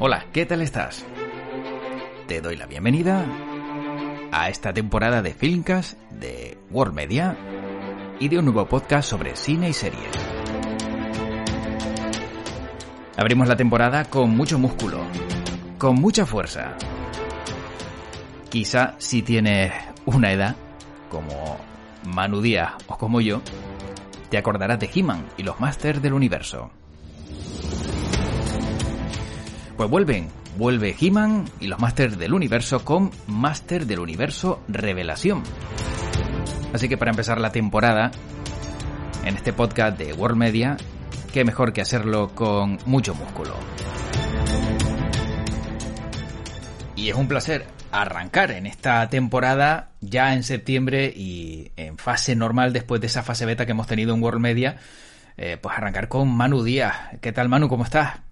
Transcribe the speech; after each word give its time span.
Hola, 0.00 0.26
¿qué 0.32 0.46
tal 0.46 0.62
estás? 0.62 1.04
Te 2.28 2.40
doy 2.40 2.54
la 2.54 2.66
bienvenida 2.66 3.26
a 4.30 4.48
esta 4.48 4.72
temporada 4.72 5.22
de 5.22 5.34
Filmcast 5.34 5.98
de 6.12 6.56
World 6.70 6.94
Media 6.94 7.36
y 8.20 8.28
de 8.28 8.38
un 8.38 8.44
nuevo 8.44 8.64
podcast 8.66 9.10
sobre 9.10 9.34
cine 9.34 9.70
y 9.70 9.72
series. 9.72 10.12
Abrimos 13.16 13.48
la 13.48 13.56
temporada 13.56 14.04
con 14.04 14.36
mucho 14.36 14.56
músculo, 14.56 15.00
con 15.78 15.96
mucha 15.96 16.24
fuerza. 16.24 16.76
Quizá 18.50 18.94
si 18.98 19.22
tienes 19.22 19.72
una 20.06 20.30
edad, 20.30 20.54
como 21.10 21.58
Manu 22.04 22.40
Díaz 22.40 22.74
o 22.86 22.96
como 22.96 23.20
yo, 23.20 23.42
te 24.30 24.38
acordarás 24.38 24.78
de 24.78 24.88
He-Man 24.94 25.26
y 25.36 25.42
los 25.42 25.58
Masters 25.58 26.00
del 26.00 26.12
Universo. 26.12 26.70
Pues 29.78 29.88
vuelven, 29.90 30.26
vuelve 30.56 30.96
He-Man 31.00 31.44
y 31.60 31.68
los 31.68 31.78
Masters 31.78 32.18
del 32.18 32.34
Universo 32.34 32.84
con 32.84 33.12
Master 33.28 33.86
del 33.86 34.00
Universo 34.00 34.60
Revelación. 34.66 35.44
Así 36.72 36.88
que 36.88 36.98
para 36.98 37.12
empezar 37.12 37.40
la 37.40 37.52
temporada, 37.52 38.10
en 39.24 39.36
este 39.36 39.52
podcast 39.52 39.96
de 39.96 40.12
World 40.14 40.36
Media, 40.36 40.76
qué 41.32 41.44
mejor 41.44 41.72
que 41.72 41.80
hacerlo 41.80 42.34
con 42.34 42.78
mucho 42.86 43.14
músculo. 43.14 43.54
Y 46.96 47.10
es 47.10 47.14
un 47.14 47.28
placer 47.28 47.64
arrancar 47.92 48.50
en 48.50 48.66
esta 48.66 49.08
temporada 49.08 49.90
ya 50.00 50.34
en 50.34 50.42
septiembre 50.42 51.12
y 51.14 51.70
en 51.76 51.98
fase 51.98 52.34
normal 52.34 52.72
después 52.72 53.00
de 53.00 53.06
esa 53.06 53.22
fase 53.22 53.46
beta 53.46 53.64
que 53.64 53.70
hemos 53.70 53.86
tenido 53.86 54.12
en 54.12 54.24
World 54.24 54.40
Media, 54.40 54.78
eh, 55.36 55.56
pues 55.56 55.78
arrancar 55.78 56.08
con 56.08 56.28
Manu 56.36 56.64
Díaz. 56.64 56.96
¿Qué 57.20 57.30
tal 57.30 57.48
Manu? 57.48 57.68
¿Cómo 57.68 57.84
estás? 57.84 58.27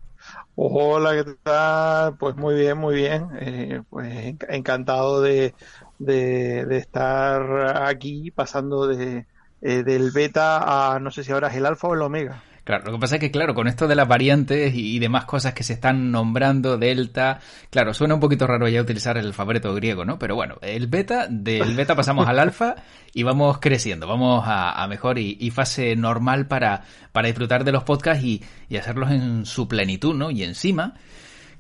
Hola, 0.58 1.12
¿qué 1.24 1.34
tal? 1.42 2.16
Pues 2.18 2.34
muy 2.36 2.54
bien, 2.54 2.78
muy 2.78 2.94
bien. 2.94 3.28
Eh, 3.40 3.82
pues 3.90 4.34
encantado 4.48 5.20
de, 5.20 5.54
de, 5.98 6.76
estar 6.78 7.82
aquí 7.86 8.30
pasando 8.30 8.86
de, 8.86 9.26
eh, 9.60 9.82
del 9.82 10.10
beta 10.12 10.94
a 10.94 10.98
no 11.00 11.10
sé 11.10 11.24
si 11.24 11.32
ahora 11.32 11.48
es 11.48 11.56
el 11.56 11.66
alfa 11.66 11.88
o 11.88 11.94
el 11.94 12.02
omega. 12.02 12.42
Claro, 12.66 12.86
lo 12.86 12.92
que 12.94 12.98
pasa 12.98 13.14
es 13.14 13.20
que, 13.20 13.30
claro, 13.30 13.54
con 13.54 13.68
esto 13.68 13.86
de 13.86 13.94
las 13.94 14.08
variantes 14.08 14.74
y 14.74 14.98
demás 14.98 15.24
cosas 15.24 15.54
que 15.54 15.62
se 15.62 15.74
están 15.74 16.10
nombrando, 16.10 16.76
delta, 16.78 17.38
claro, 17.70 17.94
suena 17.94 18.14
un 18.14 18.20
poquito 18.20 18.44
raro 18.44 18.66
ya 18.66 18.80
utilizar 18.80 19.16
el 19.16 19.26
alfabeto 19.26 19.72
griego, 19.72 20.04
¿no? 20.04 20.18
Pero 20.18 20.34
bueno, 20.34 20.56
el 20.62 20.88
beta, 20.88 21.28
del 21.30 21.76
beta 21.76 21.94
pasamos 21.94 22.26
al 22.26 22.40
alfa 22.40 22.74
y 23.14 23.22
vamos 23.22 23.58
creciendo, 23.60 24.08
vamos 24.08 24.42
a, 24.48 24.84
mejor 24.88 25.16
y, 25.20 25.48
fase 25.52 25.94
normal 25.94 26.48
para, 26.48 26.82
para 27.12 27.28
disfrutar 27.28 27.62
de 27.62 27.70
los 27.70 27.84
podcasts 27.84 28.24
y, 28.24 28.42
hacerlos 28.76 29.12
en 29.12 29.46
su 29.46 29.68
plenitud, 29.68 30.16
¿no? 30.16 30.32
Y 30.32 30.42
encima, 30.42 30.94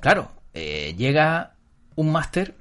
claro, 0.00 0.32
eh, 0.54 0.96
llega 0.98 1.52
un 1.94 2.10
máster 2.10 2.56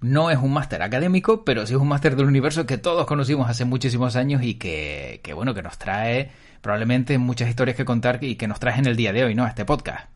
no 0.00 0.30
es 0.30 0.38
un 0.38 0.52
máster 0.52 0.82
académico, 0.82 1.44
pero 1.44 1.66
sí 1.66 1.74
es 1.74 1.78
un 1.78 1.86
máster 1.86 2.16
del 2.16 2.26
universo 2.26 2.66
que 2.66 2.78
todos 2.78 3.06
conocimos 3.06 3.48
hace 3.48 3.64
muchísimos 3.64 4.16
años 4.16 4.42
y 4.42 4.54
que, 4.54 5.20
que, 5.22 5.34
bueno, 5.34 5.54
que 5.54 5.62
nos 5.62 5.78
trae 5.78 6.30
probablemente 6.60 7.18
muchas 7.18 7.48
historias 7.48 7.76
que 7.76 7.84
contar 7.84 8.22
y 8.22 8.36
que 8.36 8.48
nos 8.48 8.60
traes 8.60 8.78
en 8.78 8.86
el 8.86 8.96
día 8.96 9.12
de 9.12 9.24
hoy, 9.24 9.34
¿no? 9.34 9.46
Este 9.46 9.64
podcast. 9.64 10.08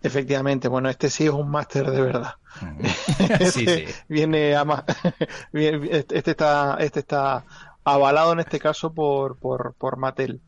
Efectivamente, 0.00 0.68
bueno, 0.68 0.88
este 0.88 1.10
sí 1.10 1.24
es 1.24 1.30
un 1.30 1.50
máster 1.50 1.90
de 1.90 2.00
verdad. 2.00 2.34
sí, 3.52 3.66
sí. 3.66 3.84
Viene 4.08 4.54
a 4.54 4.64
más, 4.64 4.84
este, 5.52 6.18
este 6.18 6.30
está, 6.30 6.76
este 6.80 7.00
está 7.00 7.44
avalado 7.84 8.32
en 8.32 8.40
este 8.40 8.60
caso 8.60 8.92
por, 8.92 9.36
por, 9.38 9.74
por 9.74 9.96
Mattel. 9.96 10.40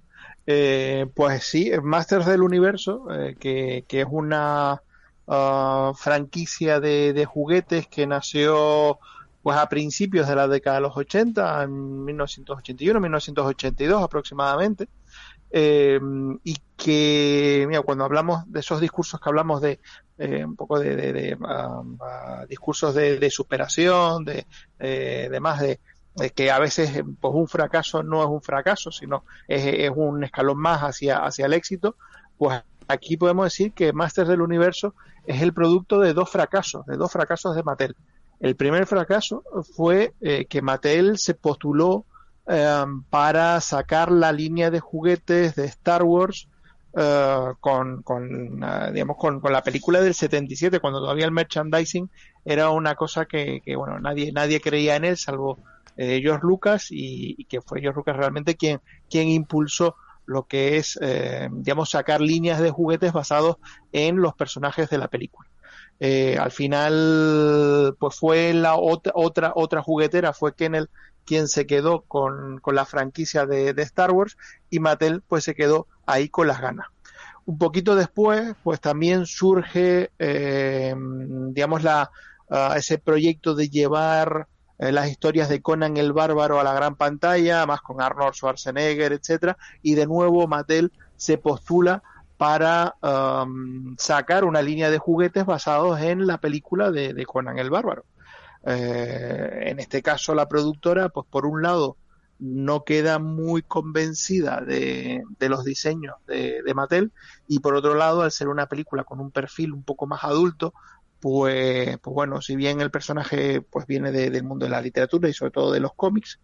Eh, 0.47 1.06
pues 1.14 1.44
sí, 1.44 1.70
Masters 1.83 2.27
del 2.27 2.42
Universo, 2.42 3.06
eh, 3.12 3.36
que, 3.38 3.84
que, 3.86 4.00
es 4.00 4.06
una 4.11 4.83
uh, 5.27 5.94
franquicia 5.94 6.81
de, 6.81 7.12
de, 7.12 7.25
juguetes 7.25 7.87
que 7.87 8.06
nació 8.06 8.99
pues 9.43 9.56
a 9.56 9.69
principios 9.69 10.28
de 10.28 10.34
la 10.34 10.49
década 10.49 10.76
de 10.76 10.82
los 10.82 10.97
80, 10.97 11.62
en 11.62 12.04
1981, 12.04 13.00
1982 13.00 14.03
aproximadamente. 14.03 14.88
Eh, 15.53 15.99
y 16.44 16.56
que, 16.77 17.65
mira, 17.69 17.83
cuando 17.83 18.05
hablamos 18.05 18.50
de 18.50 18.61
esos 18.61 18.81
discursos 18.81 19.21
que 19.21 19.28
hablamos 19.28 19.61
de 19.61 19.81
eh, 20.19 20.44
un 20.44 20.55
poco 20.55 20.78
de, 20.78 21.37
um, 21.37 21.99
discursos 22.49 22.94
de, 22.94 23.31
superación, 23.31 24.25
de, 24.25 24.47
eh, 24.78 25.38
más 25.41 25.61
de, 25.61 25.81
que 26.34 26.50
a 26.50 26.59
veces 26.59 27.03
pues 27.21 27.34
un 27.34 27.49
fracaso 27.49 28.03
no 28.03 28.22
es 28.22 28.28
un 28.28 28.43
fracaso, 28.43 28.91
sino 28.91 29.25
es, 29.49 29.91
un 29.94 30.22
escalón 30.25 30.59
más 30.59 30.81
hacia, 30.81 31.25
hacia 31.25 31.47
el 31.47 31.55
éxito, 31.55 31.97
pues 32.38 32.62
aquí 32.88 33.17
podemos 33.17 33.44
decir 33.44 33.72
que 33.72 33.93
Masters 33.93 34.28
del 34.28 34.43
Universo 34.43 34.94
es 35.25 35.43
el 35.43 35.53
producto 35.53 36.00
de 36.00 36.12
dos 36.12 36.31
fracasos, 36.31 36.87
de 36.87 36.97
dos 36.97 37.11
fracasos 37.11 37.56
de 37.56 37.62
Mattel. 37.62 37.97
El 38.41 38.56
primer 38.56 38.87
fracaso 38.87 39.44
fue 39.75 40.15
que 40.49 40.62
Mattel 40.62 41.19
se 41.19 41.34
postuló 41.34 42.06
Em, 42.53 43.05
para 43.05 43.61
sacar 43.61 44.11
la 44.11 44.33
línea 44.33 44.72
de 44.72 44.81
juguetes 44.81 45.55
de 45.55 45.66
Star 45.66 46.03
Wars 46.03 46.49
eh, 46.97 47.53
con, 47.61 48.03
eh, 48.61 48.91
digamos, 48.93 49.16
con, 49.19 49.41
la 49.53 49.62
película 49.62 50.00
del 50.00 50.15
77, 50.15 50.81
cuando 50.81 50.99
todavía 50.99 51.27
el 51.27 51.31
merchandising 51.31 52.11
era 52.44 52.71
una 52.71 52.97
cosa 52.97 53.27
que, 53.27 53.62
bueno, 53.77 54.00
nadie, 54.00 54.33
nadie 54.33 54.61
creía 54.61 54.97
en 54.97 55.05
él, 55.05 55.16
salvo 55.16 55.59
eh, 55.97 56.19
George 56.21 56.44
Lucas, 56.44 56.88
y, 56.91 57.44
que 57.44 57.61
fue 57.61 57.81
George 57.81 57.99
Lucas 57.99 58.16
realmente 58.16 58.56
quien, 58.56 58.81
quien 59.09 59.28
impulsó 59.28 59.94
lo 60.27 60.49
que 60.49 60.77
es, 60.77 60.99
digamos, 61.53 61.91
sacar 61.91 62.21
líneas 62.21 62.61
de 62.61 62.71
juguetes 62.71 63.12
basados 63.12 63.59
en 63.93 64.17
los 64.17 64.34
personajes 64.34 64.91
de 64.91 64.99
la 64.99 65.06
película. 65.06 65.49
al 66.00 66.50
final, 66.50 67.97
pues 67.99 68.17
fue 68.17 68.55
la 68.55 68.75
otra, 68.75 69.12
otra, 69.15 69.53
otra 69.55 69.82
juguetera, 69.82 70.32
fue 70.32 70.55
Kennel 70.55 70.88
quien 71.25 71.48
se 71.48 71.66
quedó 71.66 72.03
con, 72.03 72.60
la 72.66 72.84
franquicia 72.84 73.47
de, 73.47 73.70
Star 73.82 74.10
Wars 74.10 74.36
y 74.69 74.81
Mattel 74.81 75.22
pues 75.26 75.44
se 75.44 75.54
quedó 75.54 75.86
ahí 76.06 76.28
con 76.28 76.47
las 76.47 76.60
ganas. 76.60 76.86
Un 77.47 77.58
poquito 77.58 77.97
después 77.97 78.54
pues 78.62 78.81
también 78.81 79.26
surge 79.26 80.10
eh, 80.19 80.94
digamos 80.97 81.82
la, 81.82 82.10
ah, 82.50 82.75
ese 82.76 82.98
proyecto 82.98 83.54
de 83.54 83.69
llevar 83.69 84.48
eh, 84.78 84.92
las 84.92 85.08
historias 85.08 85.48
de 85.48 85.62
Conan 85.62 85.97
el 85.97 86.12
Bárbaro 86.12 86.60
a 86.60 86.64
la 86.64 86.75
gran 86.75 86.97
pantalla, 86.97 87.66
más 87.66 87.81
con 87.81 88.00
Arnold 88.00 88.34
Schwarzenegger, 88.34 89.12
etcétera, 89.12 89.56
y 89.82 89.94
de 89.94 90.06
nuevo 90.06 90.47
Mattel 90.47 90.92
se 91.16 91.38
postula 91.38 92.02
para 92.38 92.94
sacar 93.98 94.44
una 94.44 94.62
línea 94.62 94.88
de 94.88 94.97
juguetes 94.97 95.44
basados 95.44 96.00
en 96.00 96.26
la 96.26 96.38
película 96.38 96.91
de 96.91 97.26
Conan 97.26 97.58
el 97.58 97.69
Bárbaro. 97.69 98.06
Eh, 98.66 99.62
en 99.66 99.81
este 99.81 100.03
caso 100.03 100.34
la 100.34 100.48
productora, 100.48 101.09
pues 101.09 101.26
por 101.31 101.47
un 101.47 101.62
lado 101.62 101.97
no 102.38 102.84
queda 102.84 103.19
muy 103.19 103.62
convencida 103.62 104.60
de, 104.60 105.22
los 105.41 105.65
diseños 105.65 106.16
de, 106.26 106.62
Mattel 106.75 107.12
y 107.47 107.60
por 107.60 107.75
otro 107.75 107.94
lado, 107.94 108.22
al 108.22 108.32
ser 108.32 108.49
una 108.49 108.66
película 108.66 109.04
con 109.04 109.20
un 109.20 109.31
perfil 109.31 109.72
un 109.72 109.82
poco 109.82 110.06
más 110.06 110.25
adulto, 110.25 110.72
pues, 111.20 111.99
pues 111.99 112.15
bueno, 112.15 112.41
si 112.41 112.56
bien 112.56 112.81
el 112.81 112.91
personaje 112.91 113.60
pues 113.60 113.87
viene 113.87 114.10
del 114.10 114.43
mundo 114.43 114.65
de 114.65 114.70
la 114.70 114.81
literatura 114.81 115.28
y 115.28 115.34
sobre 115.34 115.50
todo 115.50 115.70
de 115.70 115.81
los 115.81 115.93
cómics, 115.93 116.41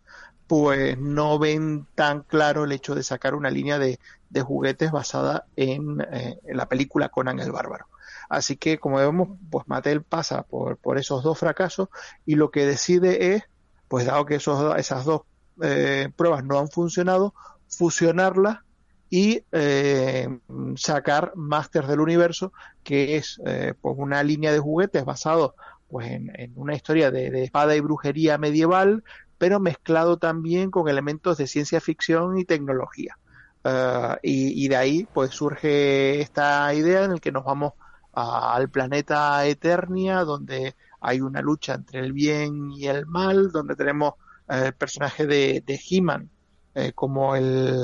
pues 0.46 0.98
no 0.98 1.38
ven 1.38 1.86
tan 1.94 2.22
claro 2.22 2.64
el 2.64 2.72
hecho 2.72 2.94
de 2.94 3.02
sacar 3.02 3.34
una 3.34 3.50
línea 3.50 3.78
de, 3.78 3.98
juguetes 4.42 4.90
basada 4.92 5.46
en, 5.56 6.02
eh, 6.12 6.38
en, 6.44 6.56
la 6.58 6.68
película 6.68 7.08
Conan 7.08 7.40
el 7.40 7.52
Bárbaro. 7.52 7.86
Así 8.28 8.56
que, 8.56 8.78
como 8.78 8.96
vemos, 8.96 9.28
pues 9.50 9.66
Mattel 9.68 10.02
pasa 10.02 10.42
por, 10.42 10.76
por 10.78 10.98
esos 10.98 11.22
dos 11.22 11.38
fracasos 11.38 11.88
y 12.24 12.34
lo 12.34 12.50
que 12.50 12.66
decide 12.66 13.34
es, 13.34 13.44
pues 13.88 14.06
dado 14.06 14.26
que 14.26 14.36
esos, 14.36 14.76
esas 14.76 15.04
dos 15.04 15.22
eh, 15.62 16.10
pruebas 16.14 16.44
no 16.44 16.58
han 16.58 16.68
funcionado, 16.68 17.34
fusionarlas 17.68 18.58
y 19.08 19.42
eh, 19.52 20.28
sacar 20.76 21.32
Masters 21.36 21.88
del 21.88 22.00
Universo, 22.00 22.52
que 22.82 23.16
es 23.16 23.40
eh, 23.46 23.74
pues 23.80 23.94
una 23.98 24.22
línea 24.22 24.52
de 24.52 24.58
juguetes 24.58 25.04
basado 25.04 25.54
pues 25.88 26.10
en, 26.10 26.52
una 26.56 26.74
historia 26.74 27.12
de, 27.12 27.44
espada 27.44 27.76
y 27.76 27.80
brujería 27.80 28.38
medieval, 28.38 29.04
pero 29.38 29.60
mezclado 29.60 30.18
también 30.18 30.70
con 30.70 30.88
elementos 30.88 31.38
de 31.38 31.46
ciencia 31.46 31.80
ficción 31.80 32.38
y 32.38 32.44
tecnología. 32.44 33.16
y, 34.22 34.64
y, 34.64 34.68
de 34.68 34.76
ahí 34.76 35.08
pues 35.12 35.30
surge 35.30 36.20
esta 36.20 36.72
idea 36.74 37.04
en 37.04 37.12
el 37.12 37.20
que 37.20 37.32
nos 37.32 37.44
vamos 37.44 37.72
al 38.16 38.70
planeta 38.70 39.44
Eternia, 39.46 40.24
donde 40.24 40.74
hay 41.00 41.20
una 41.20 41.42
lucha 41.42 41.74
entre 41.74 42.00
el 42.00 42.12
bien 42.12 42.72
y 42.72 42.86
el 42.86 43.06
mal, 43.06 43.52
donde 43.52 43.76
tenemos 43.76 44.14
eh, 44.48 44.66
el 44.66 44.72
personaje 44.72 45.26
de, 45.26 45.62
de 45.66 45.80
He-Man 45.88 46.30
eh, 46.74 46.92
como 46.94 47.36
el, 47.36 47.74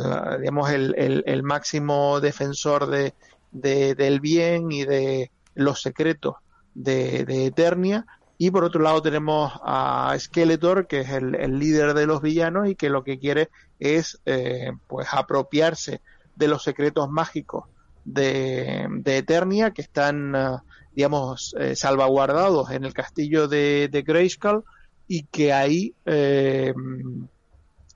digamos, 0.40 0.70
el, 0.70 1.23
el, 1.26 1.43
máximo 1.43 2.20
defensor 2.20 2.88
de, 2.88 3.14
del 3.50 4.20
bien 4.20 4.70
y 4.70 4.84
de 4.84 5.31
los 5.55 5.81
secretos 5.81 6.37
de, 6.75 7.25
de, 7.25 7.46
Eternia. 7.46 8.05
Y 8.37 8.50
por 8.50 8.64
otro 8.64 8.82
lado 8.82 9.00
tenemos 9.00 9.50
a 9.62 10.14
Skeletor, 10.19 10.87
que 10.87 11.00
es 11.00 11.08
el, 11.08 11.58
líder 11.58 11.94
de 11.94 12.06
los 12.06 12.20
villanos 12.20 12.69
y 12.69 12.75
que 12.75 12.90
lo 12.90 13.02
que 13.02 13.19
quiere 13.19 13.49
es 13.79 14.20
eh, 14.26 14.73
pues 14.88 15.08
apropiarse 15.12 16.02
de 16.37 16.49
los 16.49 16.62
secretos 16.62 17.08
mágicos 17.08 17.64
de, 18.05 18.89
Eternia 19.05 19.71
que 19.71 19.83
están 19.83 20.35
ah, 20.35 20.65
digamos, 20.95 21.55
salvaguardados 21.75 22.71
en 22.71 22.85
el 22.85 22.93
castillo 22.93 23.49
de, 23.49 23.89
de 23.91 24.75
y 25.09 25.25
que 25.25 25.53
ahí 25.53 25.95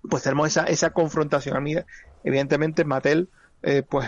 pues 0.09 0.23
tenemos 0.23 0.49
esa, 0.49 0.65
esa 0.65 0.91
confrontación. 0.91 1.57
A 1.57 1.61
mí, 1.61 1.75
evidentemente, 2.25 2.85
Mattel, 2.87 3.29
pues 3.91 4.07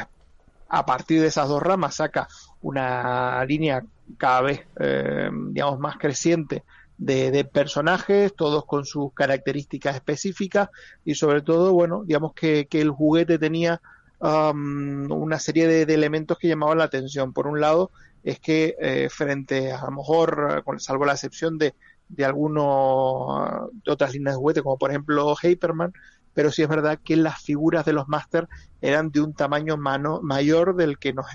a 0.68 0.86
partir 0.86 1.20
de 1.20 1.28
esas 1.28 1.48
dos 1.48 1.62
ramas 1.62 1.96
saca 1.96 2.28
una 2.60 3.44
línea 3.44 3.84
cada 4.16 4.42
vez, 4.42 4.60
eh, 4.80 5.30
digamos, 5.50 5.78
más 5.78 5.96
creciente 5.96 6.64
de, 6.98 7.44
personajes, 7.44 8.34
todos 8.34 8.64
con 8.64 8.84
sus 8.84 9.12
características 9.14 9.94
específicas 9.94 10.68
y 11.04 11.14
sobre 11.14 11.42
todo, 11.42 11.72
bueno, 11.72 12.02
digamos 12.04 12.32
que, 12.34 12.66
el 12.70 12.90
juguete 12.90 13.38
tenía 13.38 13.80
una 14.20 15.38
serie 15.38 15.66
de, 15.66 15.94
elementos 15.94 16.38
que 16.38 16.48
llamaban 16.48 16.78
la 16.78 16.84
atención. 16.84 17.32
Por 17.32 17.46
un 17.46 17.60
lado, 17.60 17.90
es 18.24 18.40
que 18.40 18.76
eh, 18.80 19.08
frente 19.10 19.72
a, 19.72 19.84
lo 19.84 19.92
mejor, 19.92 20.64
salvo 20.78 21.04
la 21.04 21.12
excepción 21.12 21.58
de, 21.58 21.74
de 22.08 22.24
algunos 22.24 23.70
de 23.84 23.92
otras 23.92 24.12
líneas 24.12 24.34
de 24.34 24.38
juguete, 24.38 24.62
como 24.62 24.78
por 24.78 24.90
ejemplo 24.90 25.34
Hyperman, 25.36 25.92
pero 26.34 26.52
sí 26.52 26.62
es 26.62 26.68
verdad 26.68 27.00
que 27.02 27.16
las 27.16 27.42
figuras 27.42 27.84
de 27.84 27.92
los 27.92 28.08
Masters 28.08 28.48
eran 28.80 29.10
de 29.10 29.20
un 29.20 29.34
tamaño 29.34 29.76
mayor 29.76 30.76
del 30.76 30.98
que 30.98 31.12
nos 31.12 31.26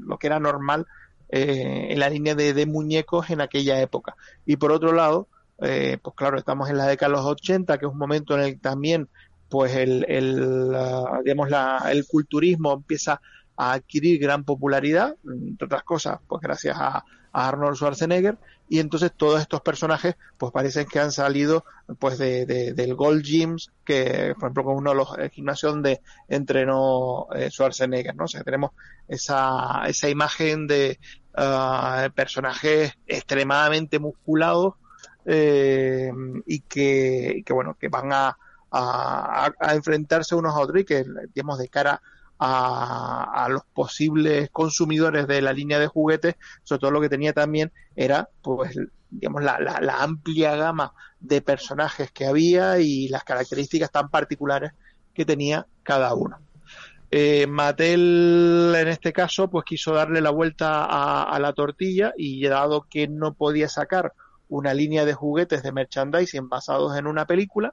lo 0.00 0.18
que 0.18 0.26
era 0.26 0.40
normal 0.40 0.86
eh, 1.28 1.88
en 1.90 1.98
la 2.00 2.10
línea 2.10 2.34
de, 2.34 2.66
muñecos 2.66 3.30
en 3.30 3.40
aquella 3.40 3.80
época. 3.80 4.16
Y 4.44 4.56
por 4.56 4.72
otro 4.72 4.92
lado, 4.92 5.28
eh, 5.60 5.98
pues 6.02 6.16
claro, 6.16 6.38
estamos 6.38 6.68
en 6.70 6.76
la 6.76 6.86
década 6.86 7.10
de 7.10 7.18
los 7.18 7.26
80, 7.26 7.78
que 7.78 7.86
es 7.86 7.92
un 7.92 7.98
momento 7.98 8.34
en 8.34 8.40
el 8.40 8.52
que 8.54 8.58
también 8.58 9.08
pues 9.48 9.74
el, 9.76 10.04
el 10.08 10.76
digamos 11.24 11.50
la, 11.50 11.86
el 11.90 12.06
culturismo 12.06 12.72
empieza 12.72 13.20
a 13.56 13.72
adquirir 13.72 14.20
gran 14.20 14.44
popularidad, 14.44 15.16
entre 15.24 15.66
otras 15.66 15.84
cosas, 15.84 16.18
pues 16.26 16.40
gracias 16.40 16.76
a, 16.78 17.04
Arnold 17.34 17.76
Schwarzenegger 17.76 18.38
y 18.68 18.78
entonces 18.78 19.12
todos 19.14 19.40
estos 19.40 19.60
personajes 19.60 20.16
pues 20.38 20.52
parecen 20.52 20.86
que 20.86 21.00
han 21.00 21.12
salido 21.12 21.64
pues 21.98 22.16
de, 22.16 22.46
del 22.46 22.94
Gold 22.94 23.22
Gyms 23.22 23.72
que 23.84 24.34
por 24.38 24.44
ejemplo 24.44 24.64
con 24.64 24.76
uno 24.76 24.90
de 24.90 24.96
los 24.96 25.18
eh, 25.18 25.30
gimnasios 25.30 25.72
donde 25.72 26.00
entrenó 26.28 27.26
eh, 27.34 27.50
Schwarzenegger 27.50 28.14
no 28.14 28.24
o 28.24 28.28
sea 28.28 28.44
tenemos 28.44 28.70
esa, 29.08 29.82
esa 29.86 30.08
imagen 30.08 30.66
de 30.66 30.98
uh, 31.36 32.08
personajes 32.14 32.92
extremadamente 33.06 33.98
musculados 33.98 34.74
eh, 35.26 36.12
y, 36.46 36.60
que, 36.60 37.42
que 37.44 37.52
bueno 37.52 37.76
que 37.78 37.88
van 37.88 38.12
a, 38.12 38.38
a, 38.74 39.72
enfrentarse 39.74 40.34
unos 40.34 40.54
a 40.54 40.58
otros 40.58 40.80
y 40.80 40.84
que 40.84 41.04
digamos 41.32 41.58
de 41.58 41.68
cara 41.68 42.00
a, 42.38 43.46
los 43.48 43.62
posibles 43.72 44.50
consumidores 44.50 45.26
de 45.26 45.40
la 45.40 45.52
línea 45.52 45.78
de 45.78 45.86
juguetes, 45.86 46.34
sobre 46.62 46.80
todo 46.80 46.90
lo 46.90 47.00
que 47.00 47.08
tenía 47.08 47.32
también 47.32 47.72
era, 47.94 48.28
pues, 48.42 48.76
digamos, 49.10 49.42
la, 49.42 49.58
la, 49.60 50.02
amplia 50.02 50.56
gama 50.56 50.92
de 51.20 51.40
personajes 51.40 52.10
que 52.10 52.26
había 52.26 52.80
y 52.80 53.08
las 53.08 53.24
características 53.24 53.90
tan 53.90 54.10
particulares 54.10 54.72
que 55.14 55.24
tenía 55.24 55.66
cada 55.82 56.12
uno. 56.14 56.38
Eh, 57.10 57.46
Mattel, 57.46 58.74
en 58.76 58.88
este 58.88 59.12
caso, 59.12 59.48
pues 59.48 59.64
quiso 59.64 59.94
darle 59.94 60.20
la 60.20 60.30
vuelta 60.30 60.84
a, 60.84 61.22
a, 61.22 61.38
la 61.38 61.52
tortilla 61.52 62.12
y 62.18 62.44
dado 62.44 62.86
que 62.90 63.06
no 63.06 63.34
podía 63.34 63.68
sacar 63.68 64.12
una 64.48 64.74
línea 64.74 65.04
de 65.04 65.14
juguetes 65.14 65.62
de 65.62 65.70
merchandising 65.70 66.48
basados 66.48 66.98
en 66.98 67.06
una 67.06 67.24
película, 67.24 67.72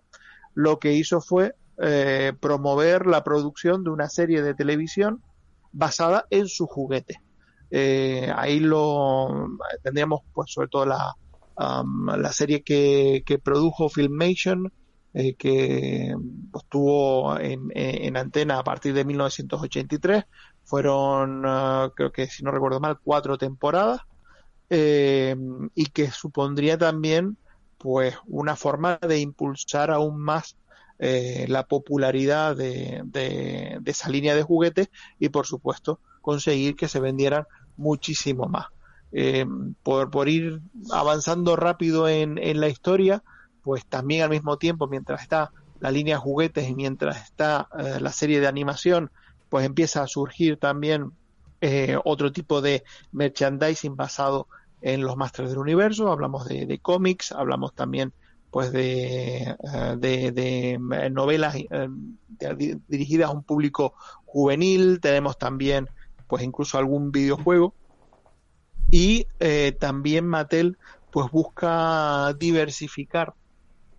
lo 0.54 0.80
que 0.80 0.94
hizo 0.94 1.22
fue 1.22 1.56
eh, 1.84 2.34
promover 2.40 3.08
la 3.08 3.24
producción 3.24 3.84
de 3.84 3.90
una 3.90 4.08
serie 4.08 4.44
de 4.44 4.54
televisión 4.54 5.24
basada 5.72 6.28
en 6.30 6.48
su 6.48 6.68
juguete. 6.68 7.22
Eh, 7.72 8.32
ahí 8.36 8.60
lo 8.60 9.48
tendríamos, 9.82 10.22
pues, 10.34 10.52
sobre 10.52 10.68
todo 10.68 10.86
la, 10.86 11.16
la 11.58 12.34
serie 12.34 12.62
que, 12.64 13.24
que, 13.26 13.40
produjo 13.40 13.90
Filmation, 13.90 14.72
eh, 15.14 15.36
que 15.36 16.14
estuvo 16.56 17.40
en, 17.40 17.70
en, 17.74 18.16
antena 18.16 18.60
a 18.60 18.64
partir 18.64 18.94
de 18.94 19.06
1983. 19.06 20.26
Fueron, 20.64 21.44
ah, 21.46 21.90
creo 21.96 22.12
que 22.12 22.28
si 22.28 22.44
no 22.44 22.52
recuerdo 22.52 22.80
mal, 22.80 23.00
cuatro 23.04 23.38
temporadas. 23.40 24.02
y 24.70 25.86
que 25.88 26.12
supondría 26.12 26.78
también 26.78 27.38
pues 27.82 28.16
una 28.28 28.56
forma 28.56 29.00
de 29.02 29.20
impulsar 29.20 29.90
aún 29.90 30.20
más 30.20 30.56
eh, 31.00 31.46
la 31.50 31.66
popularidad 31.66 32.56
de, 32.56 33.02
de, 33.06 33.82
esa 33.86 34.08
línea 34.10 34.36
de 34.36 34.44
juguetes 34.44 34.90
y 35.18 35.30
por 35.30 35.48
supuesto 35.48 36.00
conseguir 36.22 36.76
que 36.76 36.88
se 36.88 37.00
vendieran 37.00 37.48
muchísimo 37.78 38.48
más. 38.48 38.68
Eh, 39.12 39.46
por, 39.82 40.30
ir 40.30 40.62
avanzando 40.92 41.56
rápido 41.56 42.08
en, 42.08 42.38
en, 42.38 42.62
la 42.62 42.70
historia, 42.70 43.24
pues 43.64 43.84
también 43.88 44.22
al 44.22 44.30
mismo 44.30 44.58
tiempo, 44.58 44.88
mientras 44.88 45.24
está 45.24 45.52
la 45.80 45.90
línea 45.90 46.16
de 46.16 46.22
juguetes 46.22 46.70
y 46.70 46.76
mientras 46.76 47.24
está 47.24 47.68
eh, 47.80 48.00
la 48.00 48.12
serie 48.12 48.40
de 48.40 48.48
animación, 48.48 49.10
pues 49.50 49.66
empieza 49.66 50.04
a 50.04 50.08
surgir 50.08 50.58
también 50.58 51.14
otro 52.06 52.32
tipo 52.32 52.60
de 52.60 52.84
merchandising 53.12 53.96
basado 53.96 54.48
en 54.48 54.61
los 54.82 55.18
Masters 55.18 55.50
del 55.50 55.60
Universo. 55.60 56.12
Hablamos 56.12 56.48
de, 56.48 56.66
de 56.66 56.80
cómics, 56.80 57.32
hablamos 57.32 57.74
también 57.74 58.14
pues 58.52 58.74
de, 58.74 59.44
eh, 59.44 59.96
de, 59.98 60.74
eh, 60.74 61.10
novelas 61.10 61.56
eh, 61.56 61.88
dirigidas 62.88 63.30
a 63.30 63.34
un 63.34 63.44
público 63.44 63.94
juvenil, 64.26 65.00
tenemos 65.02 65.38
también 65.38 65.90
pues 66.28 66.44
incluso 66.44 66.78
algún 66.78 67.12
videojuego 67.12 67.74
y 68.90 69.26
también 69.80 70.26
Mattel 70.28 70.78
pues 71.12 71.32
busca 71.32 72.34
diversificar 72.34 73.34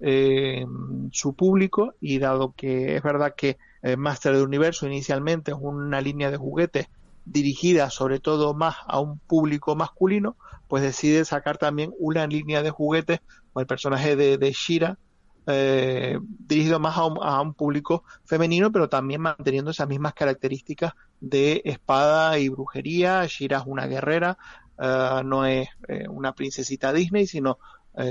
su 0.01 1.35
público 1.35 1.95
y 2.01 2.19
dado 2.19 2.53
que 2.57 2.97
es 2.97 3.03
verdad 3.03 3.35
que 3.37 3.59
Master 3.97 4.35
del 4.35 4.45
Universo 4.45 4.87
inicialmente 4.87 5.53
es 5.53 5.57
una 5.61 6.01
línea 6.01 6.31
de 6.31 6.37
juguetes 6.37 6.89
dirigida 7.25 7.91
sobre 7.91 8.21
todo 8.21 8.55
más 8.55 8.77
a 8.87 9.01
un 9.01 9.19
público 9.19 9.77
masculino, 9.77 10.37
pues 10.69 10.83
decide 10.83 11.25
sacar 11.25 11.59
también 11.59 11.93
una 11.99 12.27
línea 12.27 12.63
de 12.63 12.71
juguetes 12.71 13.21
con 13.53 13.61
el 13.61 13.67
personaje 13.67 14.17
de, 14.17 14.39
de 14.39 14.53
Shira, 14.53 14.99
eh, 15.47 16.21
dirigido 16.23 16.79
más 16.79 16.97
a 16.97 17.41
un, 17.41 17.55
público 17.55 18.05
femenino, 18.25 18.71
pero 18.71 18.89
también 18.89 19.21
manteniendo 19.23 19.73
esas 19.73 19.89
mismas 19.89 20.15
características 20.15 20.93
de 21.21 21.63
espada 21.65 22.39
y 22.39 22.49
brujería. 22.49 23.27
Shira 23.27 23.59
es 23.59 23.65
una 23.67 23.87
guerrera, 23.87 24.39
eh, 24.79 25.23
no 25.25 25.45
es 25.45 25.69
eh, 25.89 26.07
una 26.09 26.33
princesita 26.33 26.93
Disney, 26.93 27.27
sino 27.27 27.59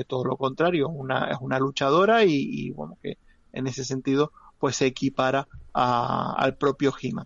todo 0.07 0.23
lo 0.25 0.37
contrario, 0.37 0.89
una, 0.89 1.31
es 1.31 1.39
una 1.41 1.57
luchadora 1.57 2.23
y, 2.23 2.69
bueno, 2.69 2.99
que 3.01 3.17
en 3.51 3.65
ese 3.65 3.83
sentido 3.83 4.31
pues 4.59 4.75
se 4.75 4.85
equipara 4.85 5.47
al 5.73 6.55
propio 6.55 6.93
He-Man. 7.01 7.25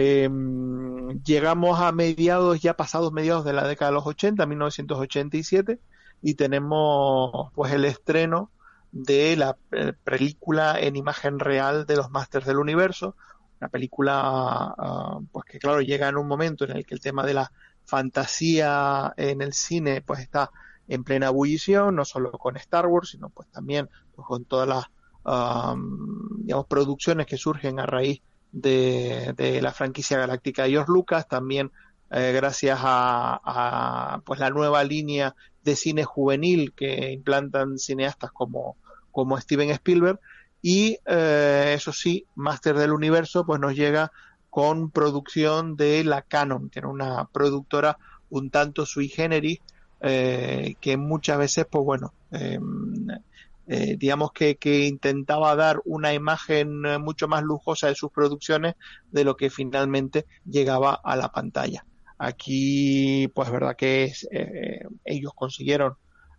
Em, 0.00 1.20
llegamos 1.24 1.80
a 1.80 1.90
mediados, 1.90 2.60
ya 2.60 2.76
pasados 2.76 3.12
mediados 3.12 3.44
de 3.44 3.52
la 3.52 3.66
década 3.66 3.90
de 3.90 3.96
los 3.96 4.06
80, 4.06 4.46
1987, 4.46 5.80
y 6.22 6.34
tenemos 6.34 7.50
pues 7.52 7.72
el 7.72 7.84
estreno 7.84 8.52
de 8.92 9.36
la 9.36 9.56
eh, 9.72 9.94
película 10.04 10.78
en 10.78 10.94
imagen 10.94 11.40
real 11.40 11.84
de 11.84 11.96
los 11.96 12.10
Masters 12.12 12.46
del 12.46 12.58
Universo, 12.58 13.16
una 13.60 13.70
película 13.70 14.20
ah, 14.78 15.18
pues 15.32 15.44
que 15.46 15.58
claro 15.58 15.80
llega 15.80 16.08
en 16.08 16.16
un 16.16 16.28
momento 16.28 16.64
en 16.64 16.76
el 16.76 16.86
que 16.86 16.94
el 16.94 17.00
tema 17.00 17.26
de 17.26 17.34
la 17.34 17.50
fantasía 17.84 19.12
en 19.16 19.42
el 19.42 19.52
cine 19.52 20.00
pues 20.02 20.20
está 20.20 20.52
en 20.86 21.02
plena 21.02 21.26
ebullición, 21.26 21.96
no 21.96 22.04
solo 22.04 22.30
con 22.30 22.56
Star 22.56 22.86
Wars, 22.86 23.10
sino 23.10 23.30
pues 23.30 23.48
también 23.48 23.90
pues, 24.14 24.28
con 24.28 24.44
todas 24.44 24.68
las 24.68 24.84
digamos 26.38 26.66
producciones 26.66 27.26
que 27.26 27.36
surgen 27.36 27.80
a 27.80 27.86
raíz 27.86 28.22
de, 28.52 29.34
de 29.36 29.60
la 29.62 29.72
franquicia 29.72 30.18
galáctica 30.18 30.64
de 30.64 30.70
George 30.70 30.92
Lucas, 30.92 31.28
también 31.28 31.70
eh, 32.10 32.32
gracias 32.32 32.78
a, 32.82 34.22
pues 34.24 34.40
la 34.40 34.50
nueva 34.50 34.82
línea 34.82 35.34
de 35.62 35.76
cine 35.76 36.04
juvenil 36.04 36.72
que 36.74 37.12
implantan 37.12 37.78
cineastas 37.78 38.32
como, 38.32 38.76
como 39.12 39.38
Steven 39.38 39.70
Spielberg. 39.70 40.18
Y 40.62 40.98
eh, 41.06 41.74
eso 41.76 41.92
sí, 41.92 42.26
Master 42.34 42.76
del 42.76 42.92
Universo 42.92 43.44
pues 43.44 43.60
nos 43.60 43.74
llega 43.74 44.10
con 44.50 44.90
producción 44.90 45.76
de 45.76 46.02
la 46.04 46.22
Canon, 46.22 46.70
que 46.70 46.78
era 46.78 46.88
una 46.88 47.26
productora 47.26 47.98
un 48.30 48.50
tanto 48.50 48.84
sui 48.86 49.08
generis 49.08 49.60
eh, 50.00 50.74
que 50.80 50.96
muchas 50.96 51.38
veces 51.38 51.66
pues 51.70 51.84
bueno 51.84 52.12
em, 53.68 53.98
digamos 53.98 54.32
que, 54.32 54.56
intentaba 54.86 55.54
dar 55.54 55.80
una 55.84 56.14
imagen 56.14 56.82
mucho 57.00 57.28
más 57.28 57.42
lujosa 57.42 57.88
de 57.88 57.94
sus 57.94 58.10
producciones 58.10 58.74
de 59.10 59.24
lo 59.24 59.36
que 59.36 59.50
finalmente 59.50 60.26
llegaba 60.44 60.94
a 60.94 61.16
la 61.16 61.30
pantalla. 61.30 61.84
Aquí, 62.18 63.28
pues 63.34 63.50
verdad 63.50 63.76
que 63.76 64.12
eh, 64.32 64.80
ellos 65.04 65.32
consiguieron 65.34 65.94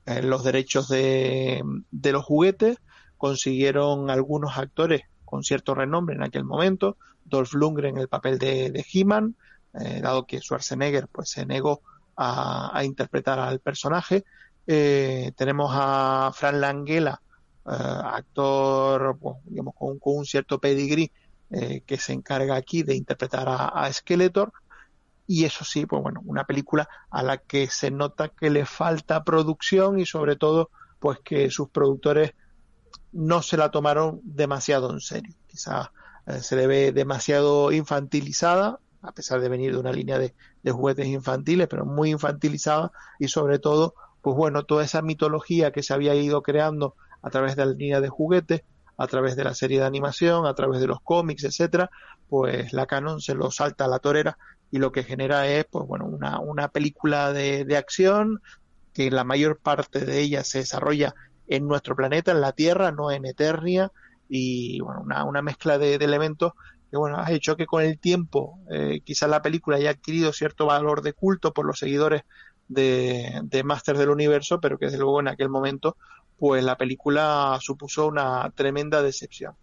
eh, 0.05 0.21
los 0.21 0.43
derechos 0.43 0.89
de, 0.89 1.61
de, 1.91 2.11
los 2.11 2.25
juguetes, 2.25 2.77
consiguieron 3.15 4.09
algunos 4.09 4.57
actores 4.57 5.03
con 5.23 5.43
cierto 5.43 5.75
renombre 5.75 6.15
en 6.15 6.23
aquel 6.23 6.43
momento, 6.43 6.97
Dolph 7.23 7.53
Lundgren 7.53 7.95
en 7.95 8.01
el 8.01 8.07
papel 8.07 8.39
de, 8.39 8.71
de 8.71 8.85
He-Man, 8.91 9.35
eh, 9.79 10.01
dado 10.01 10.25
que 10.25 10.41
Schwarzenegger 10.41 11.07
pues 11.07 11.29
se 11.29 11.45
negó 11.45 11.81
a, 12.17 12.81
interpretar 12.83 13.39
al 13.39 13.59
personaje. 13.59 14.25
Eh, 14.71 15.31
tenemos 15.35 15.71
a 15.73 16.29
Fran 16.31 16.61
Langela, 16.61 17.19
eh, 17.65 17.71
actor 17.71 19.17
digamos, 19.45 19.73
con, 19.73 19.97
un 19.99 20.25
cierto 20.25 20.59
pedigrí, 20.59 21.11
eh, 21.49 21.81
que 21.87 21.97
se 21.97 22.13
encarga 22.13 22.55
aquí 22.55 22.83
de 22.83 22.95
interpretar 22.95 23.47
a, 23.49 23.91
Skeletor. 23.91 24.53
Y 25.25 25.45
eso 25.45 25.65
sí, 25.65 25.87
pues 25.87 26.03
bueno, 26.03 26.21
una 26.23 26.43
película 26.43 26.87
a 27.09 27.23
la 27.23 27.37
que 27.37 27.65
se 27.65 27.89
nota 27.89 28.29
que 28.29 28.51
le 28.51 28.67
falta 28.67 29.23
producción 29.23 29.99
y 29.99 30.05
sobre 30.05 30.35
todo, 30.35 30.69
pues 30.99 31.17
que 31.23 31.49
sus 31.49 31.69
productores 31.69 32.35
no 33.11 33.41
se 33.41 33.57
la 33.57 33.71
tomaron 33.71 34.21
demasiado 34.23 34.91
en 34.91 34.99
serio. 34.99 35.33
Quizás 35.47 35.89
se 36.41 36.55
le 36.55 36.67
ve 36.67 36.91
demasiado 36.91 37.71
infantilizada, 37.71 38.79
a 39.01 39.13
pesar 39.13 39.41
de 39.41 39.49
venir 39.49 39.71
de 39.71 39.79
una 39.79 39.91
línea 39.91 40.19
de, 40.19 40.35
juguetes 40.63 41.07
infantiles, 41.07 41.67
pero 41.67 41.85
muy 41.85 42.11
infantilizada 42.11 42.91
y 43.17 43.29
sobre 43.29 43.57
todo, 43.57 43.95
pues 44.21 44.35
bueno, 44.35 44.63
toda 44.63 44.83
esa 44.83 45.01
mitología 45.01 45.71
que 45.71 45.83
se 45.83 45.93
había 45.93 46.15
ido 46.15 46.41
creando 46.41 46.95
a 47.21 47.29
través 47.29 47.55
de 47.55 47.65
la 47.65 47.73
línea 47.73 48.01
de 48.01 48.09
juguetes, 48.09 48.63
a 48.97 49.07
través 49.07 49.35
de 49.35 49.43
la 49.43 49.53
serie 49.53 49.79
de 49.79 49.85
animación, 49.85 50.45
a 50.45 50.53
través 50.53 50.81
de 50.81 50.87
los 50.87 50.99
cómics, 51.01 51.43
etcétera, 51.43 51.89
pues 52.27 52.73
la 52.73 52.85
Canon 52.85 53.21
se 53.21 53.33
lo 53.33 53.49
salta 53.51 53.85
a 53.85 53.87
la 53.87 53.99
torera 53.99 54.37
y 54.71 54.77
lo 54.77 54.91
que 54.91 55.03
genera 55.03 55.47
es, 55.47 55.65
pues 55.65 55.87
bueno, 55.87 56.05
una, 56.05 56.39
una 56.39 56.67
película 56.67 57.33
de, 57.33 57.65
de 57.65 57.77
acción 57.77 58.41
que 58.93 59.09
la 59.09 59.23
mayor 59.23 59.57
parte 59.57 60.05
de 60.05 60.19
ella 60.19 60.43
se 60.43 60.59
desarrolla 60.59 61.15
en 61.47 61.67
nuestro 61.67 61.95
planeta, 61.95 62.31
en 62.31 62.41
la 62.41 62.51
Tierra, 62.51 62.91
no 62.91 63.11
en 63.11 63.25
Eternia, 63.25 63.91
y 64.29 64.79
bueno, 64.79 65.01
una, 65.01 65.23
una 65.25 65.41
mezcla 65.41 65.77
de, 65.77 65.95
elementos 65.95 66.53
que 66.91 66.97
bueno, 66.97 67.17
ha 67.19 67.31
hecho 67.31 67.55
que 67.55 67.65
con 67.65 67.83
el 67.83 67.99
tiempo 67.99 68.59
eh, 68.71 69.01
quizás 69.03 69.29
la 69.29 69.41
película 69.41 69.77
haya 69.77 69.91
adquirido 69.91 70.33
cierto 70.33 70.65
valor 70.67 71.01
de 71.01 71.13
culto 71.13 71.53
por 71.53 71.65
los 71.65 71.79
seguidores 71.79 72.23
de, 72.69 73.41
de 73.43 73.63
Masters 73.63 73.99
del 73.99 74.09
Universo, 74.09 74.61
pero 74.61 74.77
que 74.77 74.85
desde 74.85 74.99
luego 74.99 75.19
en 75.19 75.27
aquel 75.27 75.49
momento 75.49 75.97
pues 76.37 76.63
la 76.63 76.77
película 76.77 77.57
supuso 77.61 78.07
una 78.07 78.49
tremenda 78.55 79.03
decepción. 79.03 79.55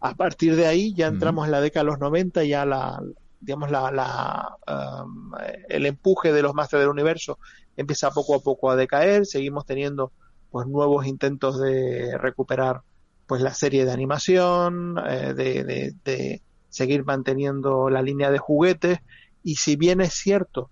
A 0.00 0.14
partir 0.14 0.54
de 0.54 0.66
ahí 0.66 0.94
ya 0.94 1.08
entramos 1.08 1.46
en 1.46 1.52
la 1.52 1.60
década 1.60 1.84
de 1.84 1.90
los 1.90 1.98
90, 1.98 2.44
ya 2.44 2.64
la, 2.64 3.02
digamos, 3.40 3.70
la, 3.70 3.90
la 3.90 5.02
um, 5.04 5.32
el 5.68 5.86
empuje 5.86 6.32
de 6.32 6.42
los 6.42 6.54
Masters 6.54 6.82
del 6.82 6.90
Universo 6.90 7.38
empieza 7.76 8.10
poco 8.10 8.34
a 8.34 8.40
poco 8.40 8.70
a 8.70 8.76
decaer, 8.76 9.26
seguimos 9.26 9.66
teniendo 9.66 10.12
pues 10.50 10.66
nuevos 10.66 11.06
intentos 11.06 11.60
de 11.60 12.16
recuperar 12.18 12.82
pues 13.26 13.40
la 13.40 13.54
serie 13.54 13.84
de 13.84 13.92
animación, 13.92 14.96
eh, 15.08 15.34
de, 15.34 15.94
de, 16.04 16.42
seguir 16.68 17.04
manteniendo 17.04 17.90
la 17.90 18.02
línea 18.02 18.30
de 18.30 18.38
juguetes. 18.38 18.98
Y 19.42 19.56
si 19.56 19.76
bien 19.76 20.00
es 20.00 20.14
cierto 20.14 20.70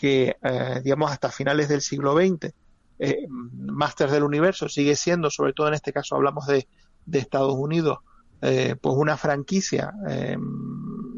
que, 0.00 0.38
eh, 0.42 0.80
digamos, 0.82 1.12
hasta 1.12 1.30
finales 1.30 1.68
del 1.68 1.82
siglo 1.82 2.16
XX, 2.16 2.54
eh, 2.98 3.26
Masters 3.28 4.12
del 4.12 4.22
Universo 4.22 4.66
sigue 4.70 4.96
siendo, 4.96 5.28
sobre 5.30 5.52
todo 5.52 5.68
en 5.68 5.74
este 5.74 5.92
caso 5.92 6.16
hablamos 6.16 6.46
de, 6.46 6.66
de 7.04 7.18
Estados 7.18 7.52
Unidos, 7.54 7.98
eh, 8.40 8.76
pues 8.80 8.96
una 8.96 9.18
franquicia 9.18 9.92
eh, 10.08 10.38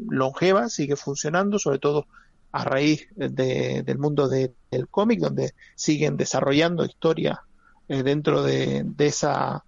longeva, 0.09 0.67
sigue 0.67 0.97
funcionando, 0.97 1.59
sobre 1.59 1.79
todo 1.79 2.07
a 2.51 2.65
raíz 2.65 3.07
de, 3.15 3.83
del 3.83 3.99
mundo 3.99 4.27
de, 4.27 4.53
del 4.69 4.89
cómic, 4.89 5.21
donde 5.21 5.53
siguen 5.75 6.17
desarrollando 6.17 6.83
historias 6.83 7.39
dentro 7.87 8.43
de, 8.43 8.85
esa 8.99 9.63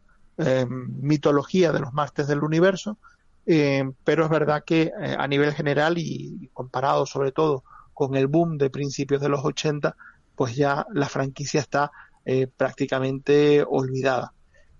mitología 0.67 1.71
de 1.71 1.79
los 1.79 1.93
Masters 1.93 2.27
del 2.27 2.43
Universo, 2.43 2.97
pero 3.45 4.23
es 4.23 4.29
verdad 4.29 4.63
que 4.65 4.91
a 5.17 5.27
nivel 5.27 5.53
general 5.53 5.97
y, 5.97 6.49
comparado 6.53 7.05
sobre 7.05 7.31
todo 7.31 7.63
con 7.95 8.15
el 8.15 8.27
boom 8.27 8.59
de 8.59 8.69
principios 8.69 9.19
de 9.21 9.29
los 9.29 9.43
80, 9.43 9.95
pues 10.35 10.55
ya 10.55 10.85
la 10.93 11.09
franquicia 11.09 11.59
está 11.59 11.91
eh, 12.25 12.45
prácticamente 12.45 13.65
olvidada. 13.67 14.33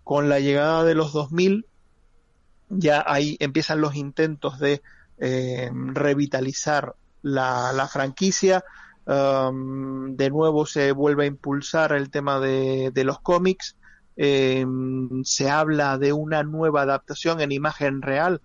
Con 0.04 0.30
la 0.30 0.40
llegada 0.40 0.84
de 0.84 0.94
los 0.94 1.14
2000, 1.14 1.66
ya 2.70 3.04
ahí 3.08 3.38
empiezan 3.40 3.82
los 3.82 3.96
intentos 3.96 4.60
de 4.60 4.84
revitalizar 5.18 6.96
la, 7.24 7.90
franquicia. 7.92 8.64
Um, 9.08 10.16
de 10.16 10.30
nuevo 10.30 10.66
se 10.66 10.92
vuelve 10.92 11.24
a 11.24 11.28
impulsar 11.28 11.94
el 11.94 12.12
tema 12.12 12.40
de, 12.40 12.92
de 12.92 13.04
los 13.04 13.20
cómics. 13.22 13.78
se 14.16 15.50
habla 15.50 15.98
de 15.98 16.14
una 16.14 16.44
nueva 16.44 16.84
adaptación 16.84 17.42
en 17.42 17.52
imagen 17.52 18.02
real 18.02 18.42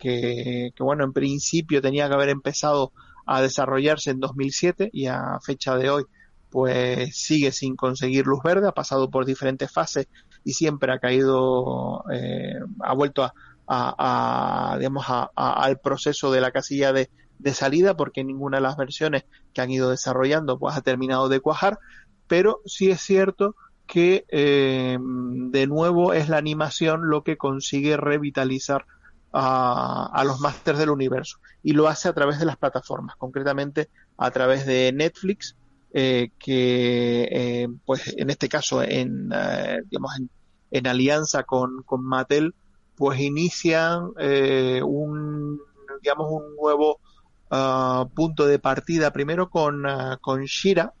que, 0.00 0.72
bueno, 0.78 1.04
en 1.04 1.12
principio 1.12 1.82
tenía 1.82 2.08
que 2.08 2.14
haber 2.14 2.30
empezado 2.30 2.92
a 3.32 3.42
desarrollarse 3.42 4.10
en 4.10 4.18
2007 4.18 4.90
y 4.92 5.06
a 5.06 5.38
fecha 5.40 5.76
de 5.76 5.88
hoy 5.88 6.04
pues 6.50 7.16
sigue 7.16 7.52
sin 7.52 7.76
conseguir 7.76 8.26
luz 8.26 8.42
verde, 8.42 8.66
ha 8.66 8.72
pasado 8.72 9.08
por 9.08 9.24
diferentes 9.24 9.70
fases 9.70 10.08
y 10.42 10.52
siempre 10.54 10.92
ha 10.92 10.98
caído, 10.98 12.02
eh, 12.12 12.58
ha 12.80 12.92
vuelto 12.92 13.30
a, 13.68 14.74
digamos, 14.78 15.04
a, 15.06 15.30
al 15.36 15.78
proceso 15.78 16.32
de 16.32 16.40
la 16.40 16.50
casilla 16.50 16.92
de, 16.92 17.08
de, 17.38 17.54
salida 17.54 17.96
porque 17.96 18.24
ninguna 18.24 18.56
de 18.56 18.62
las 18.62 18.76
versiones 18.76 19.26
que 19.54 19.60
han 19.60 19.70
ido 19.70 19.90
desarrollando 19.90 20.58
pues 20.58 20.76
ha 20.76 20.80
terminado 20.80 21.28
de 21.28 21.38
cuajar, 21.38 21.78
pero 22.26 22.62
sí 22.66 22.90
es 22.90 23.00
cierto 23.00 23.54
que 23.86 24.24
eh, 24.28 24.98
de 25.00 25.66
nuevo 25.68 26.14
es 26.14 26.28
la 26.28 26.38
animación 26.38 27.08
lo 27.08 27.22
que 27.22 27.36
consigue 27.36 27.96
revitalizar 27.96 28.86
a, 29.32 30.22
los 30.24 30.40
másters 30.40 30.78
del 30.78 30.90
universo. 30.90 31.38
Y 31.62 31.72
lo 31.72 31.88
hace 31.88 32.08
a 32.08 32.12
través 32.12 32.38
de 32.38 32.44
las 32.44 32.56
plataformas, 32.56 33.16
concretamente 33.16 33.88
a 34.16 34.30
través 34.30 34.66
de 34.66 34.92
Netflix, 34.92 35.56
eh, 35.92 36.30
que 36.38 37.28
eh, 37.30 37.68
pues 37.84 38.14
en 38.16 38.30
este 38.30 38.48
caso 38.48 38.80
en 38.80 39.28
eh, 39.34 39.80
digamos 39.90 40.12
en, 40.70 40.86
alianza 40.86 41.42
con, 41.42 41.82
con 41.82 42.04
Mattel 42.04 42.54
pues 42.94 43.18
inician 43.18 44.12
un 44.84 45.60
digamos 46.00 46.28
un 46.30 46.54
nuevo 46.54 47.00
ah, 47.50 48.06
punto 48.14 48.46
de 48.46 48.58
partida. 48.58 49.12
Primero 49.12 49.50
con, 49.50 49.84
uh, 49.84 50.18
con 50.20 50.44
Shira 50.44 50.92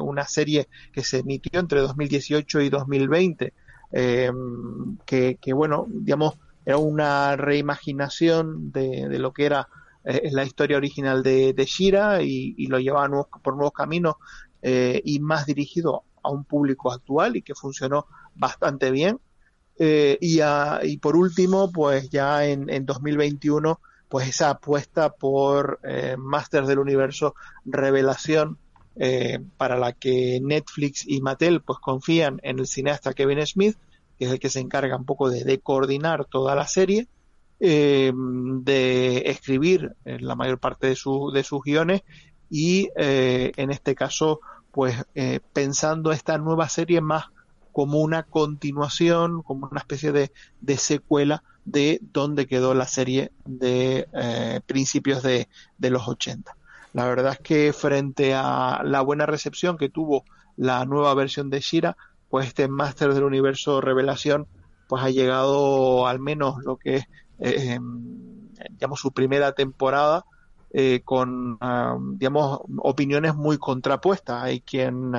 una 0.00 0.26
serie 0.26 0.68
que 0.92 1.04
se 1.04 1.18
emitió 1.18 1.60
entre 1.60 1.78
2018 1.78 2.60
y 2.62 2.70
2020 2.70 3.52
que, 3.92 5.38
que 5.40 5.52
bueno 5.52 5.86
digamos 5.88 6.34
era 6.64 6.78
una 6.78 7.36
reimaginación 7.36 8.72
de, 8.72 9.08
de 9.08 9.18
lo 9.18 9.32
que 9.32 9.46
era 9.46 9.68
eh, 10.04 10.30
la 10.32 10.44
historia 10.44 10.76
original 10.76 11.22
de, 11.22 11.52
de 11.52 11.64
Shira 11.64 12.22
y, 12.22 12.54
y, 12.56 12.66
lo 12.66 12.78
llevaba 12.78 13.26
por 13.42 13.54
nuevos 13.54 13.72
caminos 13.72 14.16
eh, 14.62 15.00
y 15.04 15.20
más 15.20 15.46
dirigido 15.46 16.04
a 16.22 16.30
un 16.30 16.44
público 16.44 16.92
actual 16.92 17.36
y 17.36 17.42
que 17.42 17.54
funcionó 17.54 18.06
bastante 18.34 18.90
bien. 18.90 19.20
Eh, 19.78 20.18
y, 20.20 20.40
y 20.82 20.96
por 20.98 21.16
último, 21.16 21.70
pues 21.72 22.10
ya 22.10 22.46
en, 22.46 22.70
en 22.70 22.86
2021, 22.86 23.80
pues 24.08 24.28
esa 24.28 24.50
apuesta 24.50 25.10
por 25.10 25.80
eh, 25.82 26.16
Masters 26.18 26.68
del 26.68 26.78
Universo 26.78 27.34
Revelación, 27.64 28.58
eh, 28.96 29.40
para 29.56 29.76
la 29.76 29.92
que 29.92 30.38
Netflix 30.40 31.04
y 31.04 31.20
Mattel 31.20 31.62
pues 31.62 31.80
confían 31.80 32.38
en 32.44 32.60
el 32.60 32.68
cineasta 32.68 33.12
Kevin 33.12 33.44
Smith 33.44 33.76
que 34.18 34.26
es 34.26 34.32
el 34.32 34.38
que 34.38 34.50
se 34.50 34.60
encarga 34.60 34.96
un 34.96 35.04
poco 35.04 35.30
de, 35.30 35.60
coordinar 35.60 36.24
toda 36.26 36.54
la 36.54 36.66
serie, 36.66 37.08
eh, 37.60 38.12
de 38.14 39.22
escribir 39.26 39.94
la 40.04 40.34
mayor 40.34 40.58
parte 40.58 40.88
de, 40.88 40.96
su, 40.96 41.30
de 41.32 41.44
sus 41.44 41.62
guiones 41.62 42.02
y 42.50 42.88
eh, 42.96 43.52
en 43.56 43.70
este 43.70 43.94
caso 43.94 44.40
pues 44.70 44.96
eh, 45.14 45.40
pensando 45.52 46.10
esta 46.12 46.36
nueva 46.36 46.68
serie 46.68 47.00
más 47.00 47.26
como 47.72 48.00
una 48.00 48.24
continuación, 48.24 49.42
como 49.42 49.68
una 49.70 49.80
especie 49.80 50.12
de, 50.12 50.32
de 50.60 50.76
secuela 50.76 51.42
de 51.64 52.00
donde 52.12 52.46
quedó 52.46 52.74
la 52.74 52.86
serie 52.86 53.32
de 53.46 54.06
principios 54.66 55.22
de, 55.22 55.48
de 55.78 55.90
los 55.90 56.06
80. 56.06 56.56
La 56.92 57.06
verdad 57.06 57.32
es 57.32 57.40
que 57.40 57.72
frente 57.72 58.34
a 58.34 58.82
la 58.84 59.00
buena 59.00 59.26
recepción 59.26 59.76
que 59.76 59.88
tuvo 59.88 60.24
la 60.56 60.84
nueva 60.84 61.12
versión 61.14 61.50
de 61.50 61.60
Shira, 61.60 61.96
pues 62.34 62.48
este 62.48 62.66
máster 62.66 63.14
del 63.14 63.22
universo 63.22 63.80
revelación 63.80 64.48
pues 64.88 65.04
ha 65.04 65.10
llegado 65.10 66.08
al 66.08 66.18
menos 66.18 66.56
lo 66.64 66.78
que 66.78 66.96
es 66.96 67.04
eh, 67.38 67.78
su 68.96 69.12
primera 69.12 69.52
temporada 69.52 70.24
eh, 70.72 71.02
con 71.04 71.60
digamos 72.18 72.58
opiniones 72.78 73.36
muy 73.36 73.58
contrapuestas. 73.58 74.42
Hay 74.42 74.62
quien 74.62 75.12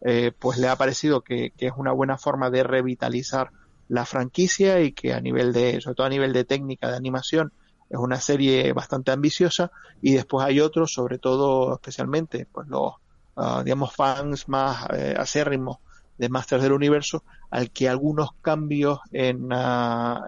eh, 0.00 0.32
pues 0.38 0.56
le 0.56 0.68
ha 0.68 0.76
parecido 0.76 1.20
que, 1.20 1.50
que, 1.54 1.66
es 1.66 1.74
una 1.76 1.92
buena 1.92 2.16
forma 2.16 2.48
de 2.48 2.62
revitalizar 2.62 3.50
la 3.88 4.06
franquicia 4.06 4.80
y 4.80 4.92
que 4.92 5.12
a 5.12 5.20
nivel 5.20 5.52
de 5.52 5.82
sobre 5.82 5.96
todo 5.96 6.06
a 6.06 6.16
nivel 6.16 6.32
de 6.32 6.44
técnica 6.44 6.88
de 6.88 6.96
animación 6.96 7.52
es 7.90 7.98
una 7.98 8.22
serie 8.22 8.72
bastante 8.72 9.10
ambiciosa. 9.10 9.70
Y 10.00 10.14
después 10.14 10.46
hay 10.46 10.60
otros 10.60 10.94
sobre 10.94 11.18
todo 11.18 11.74
especialmente 11.74 12.46
pues 12.50 12.68
los 12.68 12.94
ah, 13.36 13.60
digamos 13.62 13.94
fans 13.94 14.48
más 14.48 14.86
acérrimos 15.18 15.80
de 16.18 16.28
Masters 16.28 16.62
del 16.62 16.72
Universo, 16.72 17.24
al 17.50 17.70
que 17.70 17.88
algunos 17.88 18.30
cambios 18.42 19.00
en, 19.12 19.52
uh, 19.52 20.20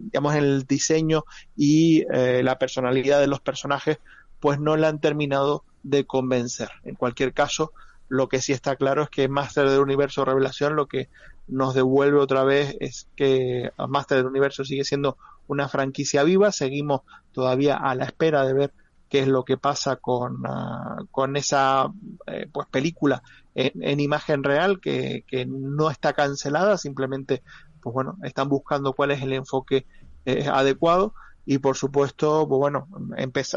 digamos, 0.00 0.34
en 0.34 0.44
el 0.44 0.64
diseño 0.64 1.24
y 1.56 2.04
eh, 2.12 2.42
la 2.42 2.58
personalidad 2.58 3.20
de 3.20 3.26
los 3.26 3.40
personajes, 3.40 3.98
pues 4.40 4.58
no 4.58 4.76
le 4.76 4.86
han 4.86 5.00
terminado 5.00 5.64
de 5.82 6.04
convencer. 6.04 6.70
En 6.84 6.94
cualquier 6.94 7.32
caso, 7.32 7.72
lo 8.08 8.28
que 8.28 8.40
sí 8.40 8.52
está 8.52 8.76
claro 8.76 9.04
es 9.04 9.10
que 9.10 9.28
Master 9.28 9.68
del 9.68 9.80
Universo 9.80 10.24
Revelación 10.24 10.76
lo 10.76 10.86
que 10.86 11.08
nos 11.48 11.74
devuelve 11.74 12.18
otra 12.18 12.44
vez 12.44 12.76
es 12.80 13.08
que 13.16 13.70
Master 13.88 14.18
del 14.18 14.26
Universo 14.26 14.64
sigue 14.64 14.84
siendo 14.84 15.16
una 15.48 15.68
franquicia 15.68 16.22
viva, 16.22 16.52
seguimos 16.52 17.02
todavía 17.32 17.76
a 17.76 17.94
la 17.94 18.04
espera 18.04 18.44
de 18.44 18.54
ver 18.54 18.72
qué 19.08 19.20
es 19.20 19.28
lo 19.28 19.44
que 19.44 19.58
pasa 19.58 19.96
con, 19.96 20.42
ah, 20.46 21.04
con 21.10 21.36
esa 21.36 21.92
eh, 22.26 22.48
pues 22.50 22.66
película 22.68 23.22
en, 23.54 24.00
imagen 24.00 24.42
real 24.42 24.80
que, 24.80 25.24
que, 25.26 25.46
no 25.46 25.90
está 25.90 26.12
cancelada, 26.12 26.78
simplemente 26.78 27.42
pues 27.80 27.92
bueno, 27.92 28.16
están 28.22 28.48
buscando 28.48 28.92
cuál 28.92 29.10
es 29.10 29.22
el 29.22 29.32
enfoque 29.32 29.86
eh, 30.24 30.46
adecuado 30.48 31.14
y 31.44 31.58
por 31.58 31.76
supuesto, 31.76 32.46
pues 32.48 32.58
bueno, 32.58 32.86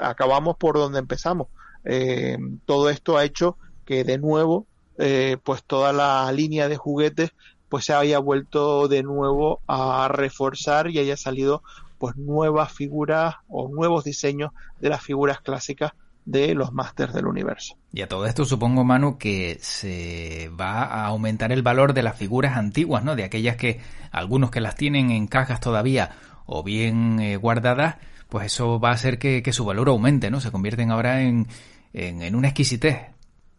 acabamos 0.02 0.58
por 0.58 0.76
donde 0.76 1.00
empezamos. 1.00 1.48
Eh, 1.84 2.38
todo 2.66 2.90
esto 2.90 3.18
ha 3.18 3.24
hecho 3.24 3.58
que 3.86 4.04
de 4.04 4.18
nuevo 4.18 4.66
eh, 4.98 5.38
pues 5.44 5.64
toda 5.64 5.94
la 5.94 6.32
línea 6.32 6.68
de 6.68 6.78
juguetes 6.78 7.32
pues 7.70 7.86
se 7.86 7.94
haya 7.94 8.18
vuelto 8.18 8.88
de 8.88 9.04
nuevo 9.04 9.62
a 9.68 10.08
reforzar 10.08 10.90
y 10.90 10.98
haya 10.98 11.18
salido 11.18 11.62
pues 12.00 12.16
nuevas 12.16 12.72
figuras 12.72 13.36
o 13.48 13.68
nuevos 13.68 14.04
diseños 14.04 14.52
de 14.80 14.90
las 14.90 15.04
figuras 15.04 15.42
clásicas 15.42 15.94
de 16.26 16.56
los 16.56 16.74
Masters 16.74 17.14
del 17.14 17.28
Universo. 17.28 17.78
Y 17.94 18.02
a 18.02 18.08
todo 18.08 18.26
esto 18.26 18.46
supongo, 18.46 18.84
Manu, 18.84 19.18
que 19.18 19.58
se 19.62 20.50
va 20.60 20.84
a 20.84 21.06
aumentar 21.06 21.52
el 21.52 21.62
valor 21.62 21.94
de 21.94 22.04
las 22.04 22.18
figuras 22.18 22.58
antiguas, 22.58 23.04
¿no? 23.04 23.16
De 23.16 23.24
aquellas 23.24 23.56
que 23.56 23.80
algunos 24.12 24.52
que 24.52 24.62
las 24.62 24.76
tienen 24.76 25.12
en 25.12 25.28
cajas 25.28 25.60
todavía 25.60 26.12
o 26.46 26.64
bien 26.64 27.20
eh, 27.20 27.38
guardadas, 27.38 27.98
pues 28.30 28.48
eso 28.48 28.80
va 28.80 28.90
a 28.90 28.94
hacer 28.94 29.20
que, 29.20 29.44
que, 29.44 29.54
su 29.54 29.66
valor 29.66 29.88
aumente, 29.90 30.30
¿no? 30.32 30.42
Se 30.42 30.52
convierten 30.52 30.92
ahora 30.92 31.22
en, 31.22 31.48
en, 31.94 32.36
una 32.36 32.50
exquisitez. 32.50 32.98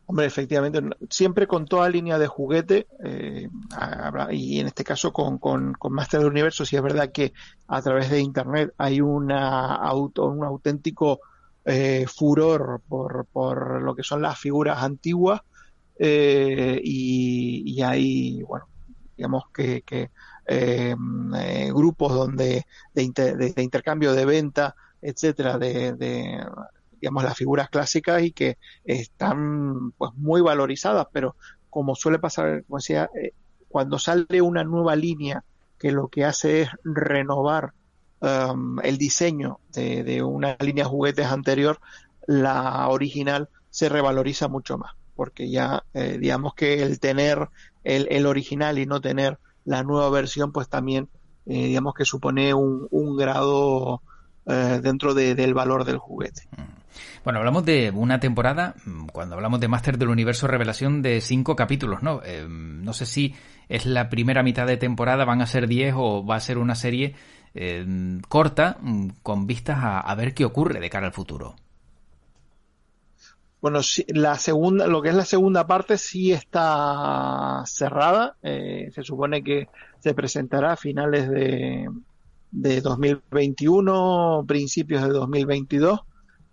Hombre, 0.07 0.27
efectivamente, 0.27 0.81
siempre 1.11 1.47
con 1.47 1.67
toda 1.67 1.89
línea 1.89 2.19
de 2.19 2.29
juguete, 2.29 2.87
eh, 3.05 3.49
y 4.31 4.61
en 4.61 4.67
este 4.69 4.85
caso 4.85 5.13
con, 5.13 5.39
con, 5.39 5.73
con, 5.73 5.93
Master 5.93 6.21
del 6.21 6.31
Universo, 6.31 6.65
si 6.65 6.77
es 6.77 6.83
verdad 6.83 7.11
que 7.11 7.33
a 7.67 7.83
través 7.83 8.11
de 8.11 8.21
Internet 8.21 8.73
hay 8.79 9.01
una 9.01 9.75
auto, 9.75 10.27
un 10.27 10.45
auténtico 10.45 11.21
eh, 11.67 12.07
furor 12.07 12.81
por, 12.89 13.27
por, 13.27 13.83
lo 13.83 13.95
que 13.95 14.03
son 14.03 14.23
las 14.23 14.39
figuras 14.39 14.83
antiguas, 14.83 15.41
eh, 15.99 16.81
y, 16.83 17.63
y, 17.67 17.83
hay, 17.83 18.43
bueno, 18.43 18.67
digamos 19.17 19.45
que, 19.53 19.83
que 19.83 20.11
eh, 20.47 20.95
grupos 21.75 22.15
donde 22.15 22.67
de, 22.95 23.53
de, 23.55 23.63
intercambio 23.63 24.13
de 24.13 24.25
venta, 24.25 24.77
etcétera, 25.03 25.59
de, 25.59 25.95
de 25.95 26.45
digamos, 27.01 27.25
las 27.25 27.37
figuras 27.37 27.69
clásicas 27.69 28.23
y 28.23 28.33
que 28.33 28.59
están 28.85 29.93
pues 29.93 30.13
muy 30.15 30.41
valorizadas, 30.41 31.07
pero 31.13 31.37
como 31.71 31.95
suele 31.95 32.19
pasar, 32.19 32.65
como 32.65 32.79
decía, 32.79 33.11
eh, 33.21 33.33
cuando 33.69 33.99
sale 33.99 34.41
una 34.41 34.65
nueva 34.65 34.97
línea 34.97 35.45
que 35.79 35.93
lo 35.93 36.09
que 36.09 36.25
hace 36.25 36.63
es 36.63 36.71
renovar 36.85 37.73
um, 38.27 38.79
el 38.81 38.99
diseño 38.99 39.61
de, 39.73 40.23
una 40.23 40.57
línea 40.61 40.85
de 40.85 40.91
juguetes 40.91 41.27
anterior, 41.27 41.81
la 42.27 42.89
original 42.89 43.49
se 43.71 43.89
revaloriza 43.89 44.49
mucho 44.49 44.79
más, 44.79 44.93
porque 45.15 45.51
ya 45.51 45.85
eh, 45.95 46.19
digamos 46.19 46.55
que 46.55 46.83
el 46.83 46.99
tener 47.01 47.49
el, 47.85 48.09
el, 48.11 48.27
original 48.27 48.79
y 48.79 48.87
no 48.87 49.01
tener 49.01 49.39
la 49.65 49.83
nueva 49.83 50.11
versión, 50.11 50.53
pues 50.53 50.69
también 50.69 51.09
eh, 51.47 51.67
digamos 51.67 51.95
que 51.95 52.05
supone 52.05 52.55
un, 52.55 52.89
un 52.91 53.17
grado 53.17 54.03
dentro 54.47 55.13
del 55.13 55.55
valor 55.55 55.85
del 55.85 55.99
juguete. 55.99 56.43
Mm. 56.57 56.77
Bueno, 57.25 57.41
hablamos 57.41 57.65
de 57.65 57.91
una 57.91 58.21
temporada, 58.21 58.75
mm, 58.85 59.07
cuando 59.07 59.35
hablamos 59.35 59.61
de 59.61 59.69
Master 59.69 59.99
del 59.99 60.11
Universo 60.11 60.47
Revelación, 60.47 61.03
de 61.03 61.21
cinco 61.21 61.57
capítulos, 61.57 62.03
¿no? 62.03 62.21
Eh, 62.25 62.47
no 62.49 62.93
sé 62.93 63.07
si 63.07 63.35
es 63.69 63.87
la 63.87 64.09
primera 64.09 64.43
mitad 64.43 64.67
de 64.67 64.77
temporada, 64.77 65.25
van 65.25 65.43
a 65.43 65.47
ser 65.47 65.67
diez 65.67 65.93
o 65.97 66.25
va 66.25 66.37
a 66.37 66.41
ser 66.41 66.59
una 66.59 66.75
serie 66.75 67.15
eh, 67.59 68.21
corta 68.29 68.77
mm, 68.81 69.09
con 69.23 69.47
vistas 69.47 69.79
a, 69.81 70.15
ver 70.15 70.35
qué 70.35 70.45
ocurre 70.45 70.79
de 70.79 70.91
cara 70.91 71.07
al 71.07 71.13
futuro. 71.13 71.57
Bueno, 73.61 73.81
la 74.09 74.37
segunda, 74.37 74.87
lo 74.87 75.01
que 75.01 75.09
es 75.09 75.15
la 75.15 75.25
segunda 75.25 75.67
parte 75.67 75.97
sí 75.97 76.33
está 76.33 77.63
cerrada. 77.67 78.37
Eh, 78.43 78.91
se 78.95 79.03
supone 79.03 79.43
que 79.43 79.69
se 79.99 80.15
presentará 80.15 80.73
a 80.73 80.77
finales 80.77 81.29
de, 81.31 81.89
de 82.51 82.81
2021, 82.83 84.45
principios 84.47 85.03
de 85.03 85.09
2022. 85.09 86.01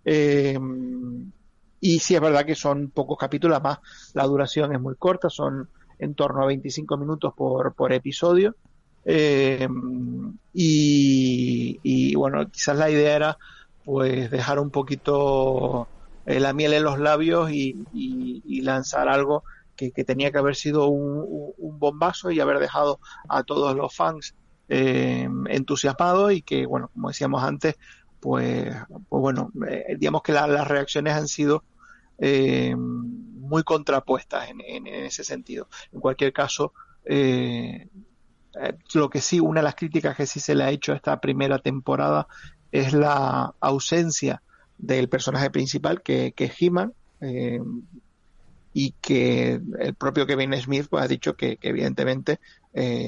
Eh, 0.06 0.58
y 1.80 1.98
sí 1.98 2.14
es 2.14 2.20
verdad 2.22 2.46
que 2.46 2.54
son 2.54 2.88
pocos 2.88 3.18
capítulos, 3.18 3.62
más 3.62 3.78
la 4.14 4.24
duración 4.24 4.74
es 4.74 4.80
muy 4.80 4.94
corta, 4.96 5.28
son 5.28 5.68
en 5.98 6.14
torno 6.14 6.42
a 6.42 6.46
25 6.46 6.96
minutos 6.96 7.34
por, 7.36 7.74
por 7.74 7.92
episodio. 7.92 8.56
Eh, 9.04 9.68
y, 10.52 12.14
bueno, 12.14 12.48
quizás 12.50 12.76
la 12.76 12.90
idea 12.90 13.16
era 13.16 13.38
pues 13.84 14.30
dejar 14.30 14.58
un 14.58 14.70
poquito 14.70 15.88
eh, 16.26 16.40
la 16.40 16.54
miel 16.54 16.72
en 16.72 16.84
los 16.84 16.98
labios 16.98 17.50
y, 17.50 18.60
lanzar 18.62 19.08
algo 19.08 19.44
que, 19.76 19.90
tenía 20.04 20.30
que 20.30 20.38
haber 20.38 20.56
sido 20.56 20.88
un, 20.88 21.54
bombazo 21.78 22.30
y 22.30 22.40
haber 22.40 22.60
dejado 22.60 22.98
a 23.28 23.42
todos 23.42 23.76
los 23.76 23.94
fans 23.94 24.34
eh, 24.68 25.28
entusiasmados 25.48 26.32
y 26.32 26.42
que, 26.42 26.64
bueno, 26.64 26.88
como 26.94 27.08
decíamos 27.08 27.42
antes, 27.42 27.76
pues, 28.20 28.74
pues 28.88 29.20
bueno, 29.20 29.52
eh, 29.68 29.96
digamos 29.98 30.22
que 30.22 30.32
las 30.32 30.66
reacciones 30.66 31.12
han 31.12 31.28
sido 31.28 31.62
eh, 32.16 32.74
muy 32.74 33.62
contrapuestas 33.64 34.48
en, 34.48 34.86
ese 34.86 35.24
sentido. 35.24 35.68
En 35.92 36.00
cualquier 36.00 36.32
caso, 36.32 36.72
eh, 38.60 38.74
lo 38.94 39.10
que 39.10 39.20
sí, 39.20 39.40
una 39.40 39.60
de 39.60 39.64
las 39.64 39.74
críticas 39.74 40.16
que 40.16 40.26
sí 40.26 40.40
se 40.40 40.54
le 40.54 40.64
ha 40.64 40.70
hecho 40.70 40.92
a 40.92 40.96
esta 40.96 41.20
primera 41.20 41.58
temporada 41.58 42.26
es 42.72 42.92
la 42.92 43.54
ausencia 43.60 44.42
del 44.78 45.08
personaje 45.08 45.50
principal, 45.50 46.02
que, 46.02 46.34
es 46.36 46.52
He-Man, 46.60 46.92
y 48.72 48.90
que 49.00 49.60
el 49.78 49.94
propio 49.94 50.26
Kevin 50.26 50.60
Smith 50.60 50.88
pues, 50.90 51.04
ha 51.04 51.08
dicho 51.08 51.36
que, 51.36 51.58
evidentemente 51.62 52.40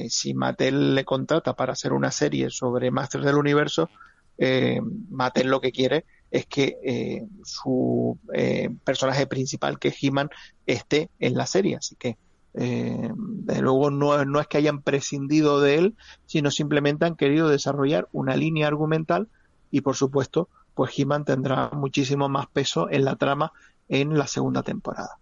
si 0.09 0.33
Mattel 0.33 0.95
le 0.95 1.05
contrata 1.05 1.55
para 1.55 1.73
hacer 1.73 1.93
una 1.93 2.13
serie 2.13 2.51
sobre 2.51 2.93
Masters 2.93 3.25
del 3.25 3.35
Universo, 3.35 3.91
eh, 4.39 4.81
Mattel 5.11 5.49
lo 5.49 5.61
que 5.61 5.73
quiere 5.73 6.05
es 6.31 6.47
que 6.47 6.79
eh, 6.83 7.27
su 7.45 8.19
eh, 8.35 8.69
personaje 8.85 9.27
principal, 9.27 9.79
que 9.79 9.89
es 9.89 10.03
He-Man, 10.03 10.31
esté 10.67 11.11
en 11.19 11.35
la 11.35 11.47
serie. 11.47 11.77
Así 11.77 11.97
que, 11.97 12.17
eh, 12.57 13.11
desde 13.17 13.61
luego, 13.63 13.91
no, 13.91 14.25
no 14.25 14.41
es 14.41 14.47
que 14.47 14.59
hayan 14.59 14.83
prescindido 14.83 15.61
de 15.61 15.77
él, 15.77 15.95
sino 16.25 16.51
simplemente 16.51 17.05
han 17.05 17.17
querido 17.17 17.49
desarrollar 17.49 18.09
una 18.13 18.35
línea 18.35 18.67
argumental 18.67 19.29
y, 19.71 19.83
por 19.83 19.95
supuesto, 19.95 20.49
pues 20.75 20.99
He-Man 20.99 21.25
tendrá 21.25 21.71
muchísimo 21.73 22.29
más 22.29 22.47
peso 22.47 22.91
en 22.91 23.05
la 23.05 23.17
trama 23.17 23.53
en 23.89 24.17
la 24.17 24.27
segunda 24.27 24.63
temporada. 24.63 25.19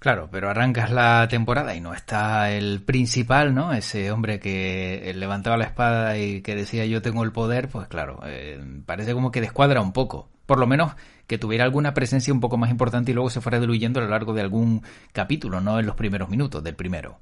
Claro, 0.00 0.28
pero 0.32 0.48
arrancas 0.48 0.90
la 0.90 1.28
temporada 1.28 1.74
y 1.74 1.80
no 1.82 1.92
está 1.92 2.50
el 2.50 2.80
principal, 2.80 3.54
¿no? 3.54 3.74
Ese 3.74 4.10
hombre 4.10 4.40
que 4.40 5.12
levantaba 5.14 5.58
la 5.58 5.66
espada 5.66 6.16
y 6.16 6.40
que 6.40 6.54
decía 6.54 6.86
yo 6.86 7.02
tengo 7.02 7.22
el 7.22 7.32
poder, 7.32 7.68
pues 7.68 7.86
claro, 7.86 8.20
eh, 8.24 8.58
parece 8.86 9.12
como 9.12 9.30
que 9.30 9.42
descuadra 9.42 9.82
un 9.82 9.92
poco. 9.92 10.30
Por 10.46 10.58
lo 10.58 10.66
menos 10.66 10.92
que 11.30 11.38
tuviera 11.38 11.62
alguna 11.62 11.94
presencia 11.94 12.34
un 12.34 12.40
poco 12.40 12.56
más 12.56 12.72
importante 12.72 13.12
y 13.12 13.14
luego 13.14 13.30
se 13.30 13.40
fuera 13.40 13.60
diluyendo 13.60 14.00
a 14.00 14.02
lo 14.02 14.08
largo 14.10 14.34
de 14.34 14.40
algún 14.40 14.82
capítulo, 15.12 15.60
no 15.60 15.78
en 15.78 15.86
los 15.86 15.94
primeros 15.94 16.28
minutos 16.28 16.60
del 16.64 16.74
primero. 16.74 17.20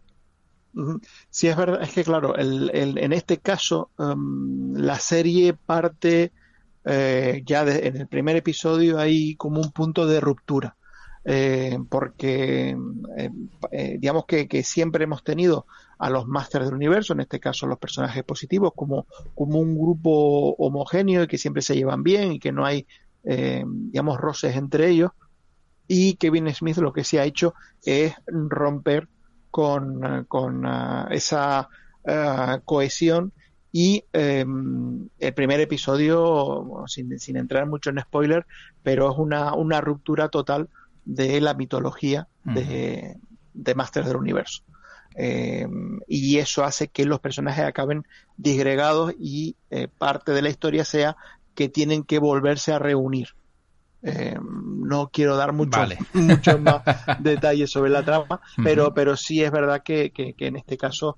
Sí, 1.29 1.49
es 1.49 1.55
verdad, 1.55 1.83
es 1.83 1.93
que 1.93 2.05
claro, 2.05 2.35
el, 2.35 2.71
en 2.73 3.13
este 3.13 3.37
caso 3.37 3.91
em, 3.99 4.73
la 4.73 4.99
serie 4.99 5.53
parte 5.53 6.33
eh, 6.87 7.43
ya 7.45 7.67
en 7.67 7.99
el 7.99 8.07
primer 8.09 8.37
episodio 8.37 8.99
hay 8.99 9.35
como 9.35 9.61
un 9.61 9.73
punto 9.73 10.07
de 10.07 10.21
ruptura 10.21 10.75
eh, 11.31 11.79
porque 11.91 12.71
eh, 13.19 13.31
eh, 13.71 13.97
digamos 13.99 14.25
que, 14.25 14.63
siempre 14.63 15.05
hemos 15.05 15.23
tenido 15.23 15.67
a 15.99 16.09
los 16.09 16.27
Masters 16.27 16.65
del 16.65 16.75
Universo, 16.75 17.13
en 17.13 17.21
este 17.21 17.39
caso 17.39 17.67
los 17.67 17.79
personajes 17.79 18.25
positivos, 18.25 18.73
como, 18.75 19.07
como 19.35 19.59
un 19.59 19.77
grupo 19.77 20.55
homogéneo 20.57 21.25
y 21.25 21.27
que 21.27 21.37
siempre 21.37 21.61
se 21.61 21.75
llevan 21.75 22.03
bien 22.03 22.33
y 22.33 22.39
que 22.39 22.51
no 22.51 22.65
hay, 22.65 22.87
digamos, 23.29 24.19
roces 24.19 24.57
entre 24.57 24.89
ellos. 24.89 25.11
Y 25.87 26.15
Kevin 26.15 26.53
Smith 26.55 26.79
lo 26.79 26.93
que 26.93 27.05
se 27.05 27.21
ha 27.21 27.25
hecho 27.25 27.55
es 27.85 28.15
romper 28.27 29.09
con, 29.51 30.25
con 30.29 30.67
ah, 30.67 31.09
esa 31.11 31.69
ah, 32.07 32.61
cohesión 32.65 33.33
y 33.73 34.05
em, 34.13 35.09
el 35.19 35.35
primer 35.35 35.61
episodio, 35.61 36.85
sin, 36.87 37.19
sin, 37.19 37.37
entrar 37.37 37.67
mucho 37.67 37.91
en 37.91 38.01
spoiler, 38.01 38.47
pero 38.83 39.11
es 39.13 39.19
una, 39.19 39.55
una 39.55 39.81
ruptura 39.81 40.29
total 40.29 40.69
de 41.05 41.41
la 41.41 41.55
mitología 41.55 42.29
de, 42.45 43.17
de 43.53 43.75
Masters 43.75 44.07
del 44.07 44.17
Universo. 44.17 44.63
Eh, 45.17 45.67
y 46.07 46.39
eso 46.39 46.65
hace 46.65 46.89
que 46.89 47.05
los 47.05 47.21
personajes 47.21 47.65
acaben 47.65 48.07
disgregados 48.37 49.15
y 49.19 49.57
eh, 49.71 49.89
parte 49.89 50.33
de 50.33 50.43
la 50.43 50.49
historia 50.49 50.85
sea 50.85 51.17
que 51.59 51.69
tienen 51.69 52.05
que 52.05 52.21
volverse 52.21 52.73
a 52.73 52.79
reunir. 52.79 53.31
Eh, 54.05 54.39
no 54.41 55.11
quiero 55.13 55.37
dar 55.37 55.53
mucho, 55.53 55.81
muchos 56.13 56.61
más 56.61 56.85
detalles 57.19 57.69
sobre 57.69 57.91
la 57.91 58.05
trama, 58.05 58.41
pero, 58.63 58.95
pero 58.95 59.17
sí 59.17 59.43
es 59.43 59.51
verdad 59.51 59.83
que, 59.83 60.13
que, 60.13 60.37
en 60.39 60.55
este 60.55 60.77
caso 60.79 61.17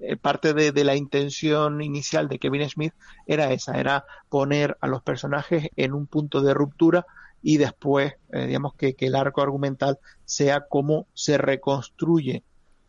eh, 0.00 0.16
parte 0.16 0.54
de, 0.54 0.84
la 0.84 0.96
intención 0.96 1.82
inicial 1.82 2.30
de 2.30 2.38
Kevin 2.38 2.66
Smith 2.66 2.94
era 3.26 3.52
esa, 3.52 3.78
era 3.78 4.06
poner 4.30 4.78
a 4.80 4.86
los 4.86 5.02
personajes 5.02 5.68
en 5.76 5.92
un 5.92 6.06
punto 6.06 6.40
de 6.40 6.54
ruptura 6.54 7.04
y 7.42 7.58
después, 7.58 8.14
eh, 8.32 8.46
digamos, 8.46 8.72
que, 8.72 8.94
que, 8.94 9.08
el 9.08 9.16
arco 9.16 9.42
argumental 9.42 9.98
sea 10.24 10.62
cómo 10.66 11.08
se 11.12 11.36
reconstruye 11.36 12.42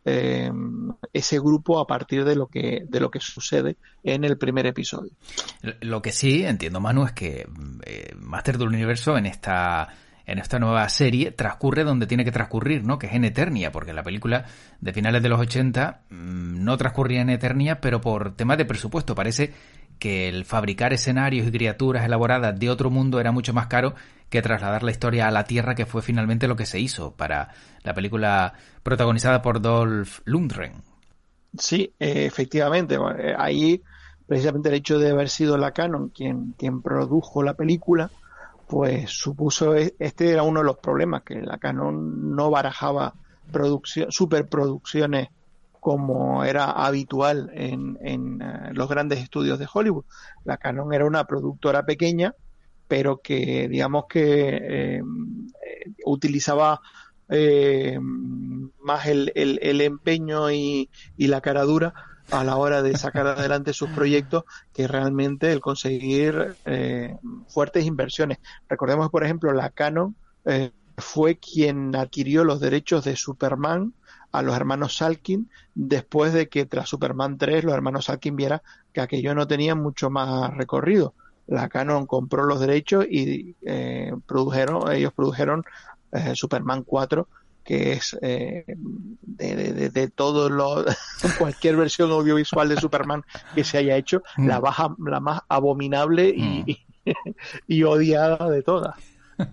eh, 0.06 0.52
ese 1.14 1.40
grupo 1.40 1.80
a 1.80 1.88
partir 1.88 2.26
de 2.26 2.36
lo 2.36 2.48
que 2.48 2.84
de 2.88 3.00
lo 3.00 3.10
que 3.10 3.20
sucede 3.20 3.78
en 4.04 4.24
el 4.24 4.38
primer 4.38 4.66
episodio. 4.66 5.12
Lo 5.82 6.02
que 6.02 6.12
sí 6.12 6.44
entiendo, 6.46 6.80
Manu, 6.80 7.06
es 7.06 7.14
que 7.14 7.48
eh, 7.86 8.14
Master 8.18 8.58
del 8.58 8.68
Universo 8.68 9.18
en 9.18 9.26
esta 9.26 9.90
en 10.26 10.40
esta 10.40 10.60
nueva 10.60 10.88
serie 10.90 11.32
transcurre 11.32 11.84
donde 11.84 12.08
tiene 12.08 12.24
que 12.24 12.32
transcurrir, 12.32 12.84
¿no? 12.84 12.98
Que 12.98 13.08
es 13.08 13.14
en 13.14 13.26
Eternia, 13.26 13.72
porque 13.72 13.94
la 13.94 14.04
película 14.04 14.46
de 14.80 14.94
finales 14.94 15.22
de 15.22 15.30
los 15.30 15.40
80 15.40 16.02
mm, 16.10 16.64
no 16.64 16.78
transcurría 16.78 17.22
en 17.22 17.30
Eternia, 17.30 17.82
pero 17.82 18.00
por 18.00 18.36
temas 18.36 18.58
de 18.58 18.66
presupuesto 18.66 19.16
parece 19.16 19.54
que 20.04 20.28
el 20.28 20.44
fabricar 20.44 20.92
escenarios 20.92 21.48
y 21.48 21.52
criaturas 21.52 22.04
elaboradas 22.04 22.60
de 22.60 22.70
otro 22.70 22.90
mundo 22.90 23.22
era 23.22 23.32
mucho 23.32 23.54
más 23.54 23.68
caro 23.68 23.96
que 24.30 24.42
trasladar 24.42 24.84
la 24.84 24.92
historia 24.92 25.30
a 25.30 25.32
la 25.32 25.46
Tierra, 25.46 25.76
que 25.76 25.86
fue 25.86 26.02
finalmente 26.02 26.50
lo 26.50 26.58
que 26.58 26.66
se 26.66 26.78
hizo 26.78 27.14
para 27.14 27.54
la 27.84 27.94
película 27.94 28.54
protagonizada 28.84 29.42
por 29.42 29.62
Dolph 29.62 30.20
Lundgren. 30.26 30.74
Sí, 31.58 31.94
eh, 31.98 32.26
efectivamente. 32.26 32.96
Eh, 32.96 33.34
ahí, 33.38 33.82
precisamente 34.28 34.68
el 34.68 34.76
hecho 34.76 35.00
de 35.00 35.12
haber 35.12 35.30
sido 35.30 35.58
la 35.58 35.72
Canon 35.72 36.10
quien, 36.10 36.54
quien 36.58 36.82
produjo 36.82 37.42
la 37.42 37.54
película, 37.54 38.12
pues 38.68 39.10
supuso, 39.10 39.74
e, 39.74 39.96
este 40.00 40.32
era 40.32 40.44
uno 40.44 40.60
de 40.60 40.66
los 40.66 40.80
problemas, 40.80 41.24
que 41.24 41.36
la 41.36 41.60
Canon 41.60 42.36
no 42.36 42.50
barajaba 42.50 43.14
superproducciones 44.10 45.30
como 45.84 46.46
era 46.46 46.72
habitual 46.72 47.52
en, 47.54 48.00
en 48.02 48.42
eh, 48.42 48.70
los 48.72 48.88
grandes 48.88 49.20
estudios 49.20 49.60
de 49.60 49.68
Hollywood. 49.72 50.06
La 50.46 50.58
Canon 50.58 50.94
era 50.94 51.06
una 51.06 51.26
productora 51.26 51.86
pequeña, 51.86 52.34
pero 52.88 53.18
que 53.22 53.68
digamos 53.68 54.06
que 54.08 54.60
eh, 54.62 55.04
utilizaba 56.06 56.80
eh, 57.28 58.00
más 58.00 59.08
el, 59.08 59.32
el, 59.36 59.82
empeño 59.82 60.52
y, 60.52 60.90
y, 61.18 61.28
la 61.28 61.42
cara 61.42 61.64
dura 61.64 61.94
a 62.32 62.46
la 62.46 62.56
hora 62.56 62.82
de 62.82 62.96
sacar 62.98 63.28
adelante 63.28 63.74
sus 63.74 63.90
proyectos 63.90 64.46
que 64.74 64.88
realmente 64.88 65.52
el 65.52 65.60
conseguir 65.60 66.56
eh, 66.66 67.18
fuertes 67.50 67.86
inversiones. 67.86 68.38
Recordemos, 68.70 69.10
por 69.10 69.26
ejemplo, 69.26 69.52
la 69.52 69.70
Canon 69.70 70.16
eh, 70.46 70.72
fue 70.98 71.38
quien 71.38 71.96
adquirió 71.96 72.44
los 72.44 72.60
derechos 72.60 73.04
de 73.04 73.16
Superman 73.16 73.94
a 74.32 74.42
los 74.42 74.56
hermanos 74.56 74.98
Salkin 74.98 75.50
después 75.76 76.34
de 76.34 76.50
que 76.50 76.66
tras 76.66 76.90
Superman 76.90 77.38
3 77.38 77.64
los 77.64 77.74
hermanos 77.74 78.06
Salkin 78.06 78.36
vieran 78.36 78.62
que 78.92 79.02
aquello 79.02 79.36
no 79.36 79.48
tenía 79.48 79.76
mucho 79.76 80.10
más 80.10 80.56
recorrido. 80.56 81.14
La 81.48 81.70
Canon 81.70 82.06
compró 82.06 82.46
los 82.46 82.60
derechos 82.60 83.06
y 83.10 83.56
eh, 83.66 84.14
produjeron, 84.26 84.92
ellos 84.92 85.14
produjeron 85.14 85.64
eh, 86.12 86.34
Superman 86.36 86.84
4 86.84 87.28
que 87.64 87.94
es 87.94 88.18
eh, 88.22 88.66
de, 88.68 89.74
de, 89.74 89.90
de, 89.90 90.08
todo 90.10 90.50
lo 90.50 90.84
cualquier 91.40 91.78
versión 91.78 92.12
audiovisual 92.12 92.68
de 92.70 92.78
Superman 92.78 93.24
que 93.56 93.64
se 93.64 93.78
haya 93.78 93.96
hecho 93.96 94.22
mm. 94.36 94.48
la 94.48 94.60
baja 94.60 94.94
la 95.00 95.20
más 95.20 95.42
abominable 95.48 96.30
y, 96.30 96.78
mm. 97.06 97.12
y 97.68 97.84
odiada 97.84 98.50
de 98.50 98.64
todas 98.64 98.96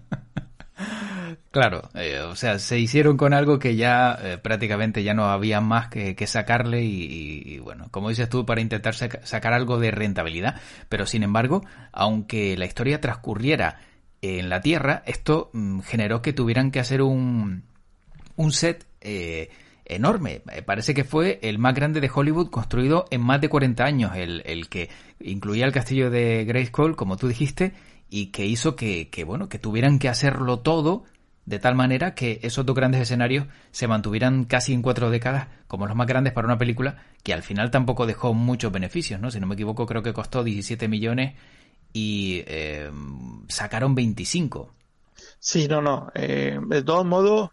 Claro, 1.51 1.88
eh, 1.95 2.21
o 2.21 2.37
sea, 2.37 2.59
se 2.59 2.79
hicieron 2.79 3.16
con 3.16 3.35
algo 3.35 3.59
que 3.59 3.77
ya 3.77 4.19
eh, 4.23 4.38
prácticamente 4.38 5.03
ya 5.03 5.14
no 5.14 5.25
había 5.27 5.61
más 5.61 5.88
que, 5.88 6.14
sacarle 6.27 6.83
y, 6.83 7.59
bueno, 7.59 7.88
como 7.90 8.09
dices 8.09 8.29
tú, 8.29 8.47
para 8.47 8.61
intentar 8.61 8.95
sacar 8.95 9.53
algo 9.53 9.79
de 9.79 9.90
rentabilidad. 9.90 10.61
Pero 10.88 11.07
sin 11.07 11.23
embargo, 11.23 11.64
aunque 11.93 12.57
la 12.57 12.66
historia 12.66 13.01
transcurriera 13.01 13.81
en 14.23 14.49
la 14.49 14.61
Tierra, 14.61 15.03
esto 15.07 15.51
mm, 15.53 15.81
generó 15.81 16.23
que 16.23 16.33
tuvieran 16.33 16.71
que 16.71 16.81
hacer 16.81 17.03
un, 17.03 17.64
un 18.37 18.53
set 18.53 18.87
eh, 19.01 19.51
enorme. 19.85 20.43
Parece 20.66 20.95
que 20.95 21.05
fue 21.05 21.40
el 21.43 21.59
más 21.59 21.75
grande 21.75 22.01
de 22.01 22.11
Hollywood 22.12 22.51
construido 22.51 23.07
en 23.11 23.23
más 23.23 23.40
de 23.40 23.49
40 23.49 23.85
años, 23.85 24.12
el, 24.14 24.43
el 24.47 24.69
que 24.69 24.88
incluía 25.21 25.66
el 25.66 25.73
castillo 25.73 26.11
de 26.11 26.45
Grayskull, 26.45 26.97
como 26.97 27.16
tú 27.16 27.29
dijiste, 27.29 27.73
y 28.09 28.27
que 28.27 28.47
hizo 28.47 28.77
que, 28.77 29.09
que, 29.09 29.25
bueno, 29.25 29.49
que 29.49 29.59
tuvieran 29.59 29.99
que 29.99 30.09
hacerlo 30.09 30.61
todo 30.61 31.05
de 31.46 31.59
tal 31.59 31.74
manera 31.74 32.14
que 32.14 32.40
esos 32.42 32.64
dos 32.66 32.76
grandes 32.76 33.00
escenarios 33.00 33.46
se 33.70 33.88
mantuvieran 33.88 34.44
casi 34.44 34.72
en 34.72 34.83
cuatro 34.83 35.11
décadas 35.11 35.48
como 35.66 35.87
los 35.87 35.96
más 35.96 36.07
grandes 36.07 36.33
para 36.33 36.46
una 36.46 36.59
película 36.59 37.03
que 37.22 37.33
al 37.33 37.42
final 37.42 37.70
tampoco 37.70 38.07
dejó 38.07 38.35
muchos 38.35 38.72
beneficios, 38.72 39.20
¿no? 39.20 39.31
Si 39.31 39.40
no 39.40 39.46
me 39.46 39.55
equivoco, 39.55 39.87
creo 39.87 40.03
que 40.03 40.12
costó 40.12 40.44
17 40.44 40.88
millones 40.88 41.35
y 41.92 42.42
eh, 42.46 42.90
sacaron 43.48 43.94
25. 43.94 44.72
Sí, 45.38 45.66
no, 45.68 45.83
no. 45.83 46.11
Eh, 46.14 46.59
de 46.66 46.83
todos 46.83 47.05
modos, 47.05 47.50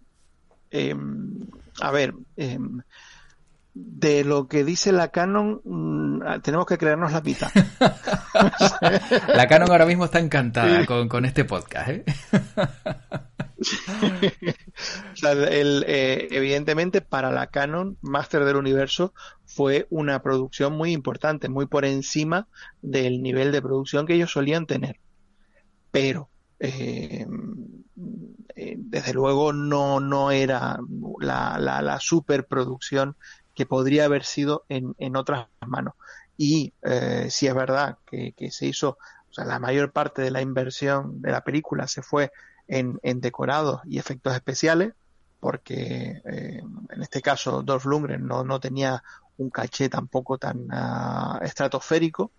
eh, 0.71 0.95
a 1.81 1.91
ver, 1.91 2.13
de 3.77 4.23
lo 4.23 4.47
que 4.47 4.63
dice 4.63 4.91
la 4.91 5.09
Canon, 5.09 5.61
mm, 5.63 6.41
tenemos 6.41 6.65
que 6.65 6.77
creernos 6.77 7.11
la 7.11 7.21
mitad. 7.21 7.49
la 9.27 9.47
Canon 9.47 9.69
ahora 9.69 9.85
mismo 9.85 10.05
está 10.05 10.19
encantada 10.19 10.85
con, 10.85 11.25
este 11.25 11.45
podcast. 11.45 11.89
¿eh? 11.89 12.05
Eh, 15.23 16.27
evidentemente, 16.31 17.01
para 17.01 17.31
la 17.31 17.47
Canon, 17.47 17.97
Master 18.01 18.45
del 18.45 18.55
Universo 18.55 19.13
fue 19.45 19.87
una 19.89 20.21
producción 20.21 20.73
muy 20.73 20.91
importante, 20.91 21.49
muy 21.49 21.65
por 21.65 21.85
encima 21.85 22.47
del 22.81 23.23
nivel 23.23 23.51
de 23.51 23.61
producción 23.61 24.05
que 24.05 24.13
ellos 24.13 24.31
solían 24.31 24.67
tener. 24.67 24.99
Pero, 25.91 26.29
eh, 26.59 27.25
desde 28.77 29.13
luego, 29.13 29.53
no, 29.53 29.99
no 29.99 30.31
era 30.31 30.79
la, 31.19 31.57
la, 31.59 31.81
la 31.81 31.99
superproducción 31.99 33.15
que 33.57 33.65
podría 33.65 34.05
haber 34.05 34.23
sido 34.23 34.65
en, 34.69 34.93
en 34.99 35.15
otras 35.15 35.47
manos. 35.65 35.95
Y 36.37 36.73
eh, 36.83 37.27
si 37.31 37.47
es 37.47 37.55
verdad 37.55 37.97
que, 38.05 38.33
se 38.51 38.67
hizo, 38.67 38.99
o 39.29 39.33
sea, 39.33 39.45
la 39.45 39.59
mayor 39.59 39.91
parte 39.91 40.21
de 40.21 40.29
la 40.29 40.41
inversión 40.41 41.21
de 41.21 41.31
la 41.31 41.43
película 41.43 41.87
se 41.87 42.03
fue 42.03 42.31
en, 42.67 42.99
en 43.03 43.21
decorados 43.21 43.81
y 43.85 43.99
efectos 43.99 44.33
especiales, 44.33 44.93
porque 45.39 46.21
eh, 46.25 46.61
en 46.89 47.01
este 47.01 47.21
caso 47.21 47.61
Dolph 47.63 47.85
Lundgren 47.85 48.25
no, 48.25 48.43
no 48.43 48.59
tenía 48.59 49.03
un 49.37 49.49
caché 49.49 49.89
tampoco 49.89 50.37
tan 50.37 50.67
uh, 50.71 51.43
estratosférico. 51.43 52.31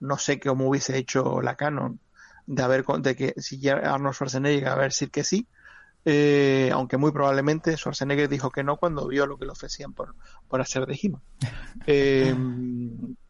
No 0.00 0.18
sé 0.18 0.40
cómo 0.40 0.68
hubiese 0.68 0.96
hecho 0.96 1.40
la 1.40 1.54
Canon 1.54 2.00
de 2.46 2.62
haber 2.62 2.84
de 2.84 3.16
que 3.16 3.34
si 3.38 3.68
Arnold 3.68 4.14
Schwarzenegger 4.14 4.68
a 4.68 4.76
ver 4.76 4.92
si 4.92 5.08
que 5.08 5.24
sí, 5.24 5.46
eh, 6.04 6.70
aunque 6.72 6.96
muy 6.96 7.10
probablemente 7.10 7.76
Schwarzenegger 7.76 8.28
dijo 8.28 8.50
que 8.50 8.62
no 8.62 8.76
cuando 8.76 9.08
vio 9.08 9.26
lo 9.26 9.36
que 9.36 9.46
le 9.46 9.50
ofrecían 9.50 9.92
por, 9.92 10.14
por 10.48 10.60
hacer 10.60 10.86
de 10.86 10.94
he 10.94 11.12
eh, 11.86 12.34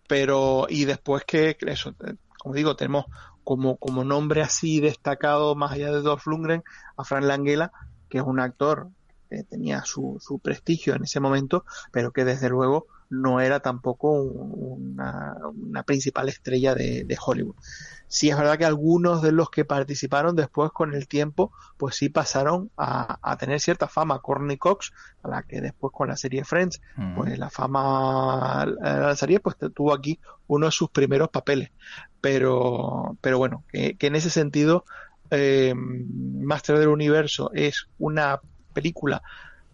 pero, 0.06 0.66
y 0.68 0.84
después 0.84 1.24
que, 1.24 1.56
eso, 1.60 1.94
como 2.38 2.54
digo, 2.54 2.76
tenemos 2.76 3.06
como, 3.46 3.76
como 3.76 4.02
nombre 4.02 4.42
así 4.42 4.80
destacado, 4.80 5.54
más 5.54 5.70
allá 5.70 5.92
de 5.92 6.02
Dolph 6.02 6.26
Lundgren, 6.26 6.64
a 6.96 7.04
Frank 7.04 7.22
Langella, 7.22 7.70
que 8.09 8.18
es 8.18 8.24
un 8.24 8.40
actor 8.40 8.88
que 9.30 9.44
tenía 9.44 9.85
su, 9.85 10.18
su 10.20 10.40
prestigio 10.40 10.96
en 10.96 11.04
ese 11.04 11.20
momento, 11.20 11.64
pero 11.92 12.11
que 12.11 12.24
desde 12.24 12.48
luego 12.48 12.88
no 13.08 13.40
era 13.40 13.60
tampoco 13.60 14.12
una, 14.22 15.36
una 15.54 15.82
principal 15.82 16.28
estrella 16.28 16.74
de, 16.74 17.04
de 17.04 17.18
Hollywood. 17.24 17.56
Sí 18.08 18.30
es 18.30 18.36
verdad 18.36 18.56
que 18.56 18.64
algunos 18.64 19.20
de 19.20 19.32
los 19.32 19.50
que 19.50 19.64
participaron 19.64 20.36
después 20.36 20.70
con 20.70 20.94
el 20.94 21.08
tiempo, 21.08 21.52
pues 21.76 21.96
sí 21.96 22.08
pasaron 22.08 22.70
a, 22.76 23.36
tener 23.38 23.60
cierta 23.60 23.88
fama. 23.88 24.20
Courtney 24.20 24.56
Cox, 24.56 24.92
a 25.22 25.28
la 25.28 25.42
que 25.42 25.60
después 25.60 25.92
con 25.92 26.08
la 26.08 26.16
serie 26.16 26.44
Friends, 26.44 26.80
pues 27.16 27.36
la 27.38 27.50
fama 27.50 28.64
la 28.80 29.16
serie, 29.16 29.40
pues 29.40 29.56
tuvo 29.74 29.92
aquí 29.92 30.20
uno 30.46 30.66
de 30.66 30.72
sus 30.72 30.90
primeros 30.90 31.30
papeles. 31.30 31.70
Pero, 32.20 33.16
pero 33.20 33.38
bueno, 33.38 33.64
que, 33.70 33.96
en 33.98 34.14
ese 34.14 34.30
sentido, 34.30 34.84
eh, 35.30 35.74
Master 35.76 36.78
del 36.78 36.88
Universo 36.88 37.50
es 37.54 37.88
una 37.98 38.40
película 38.72 39.22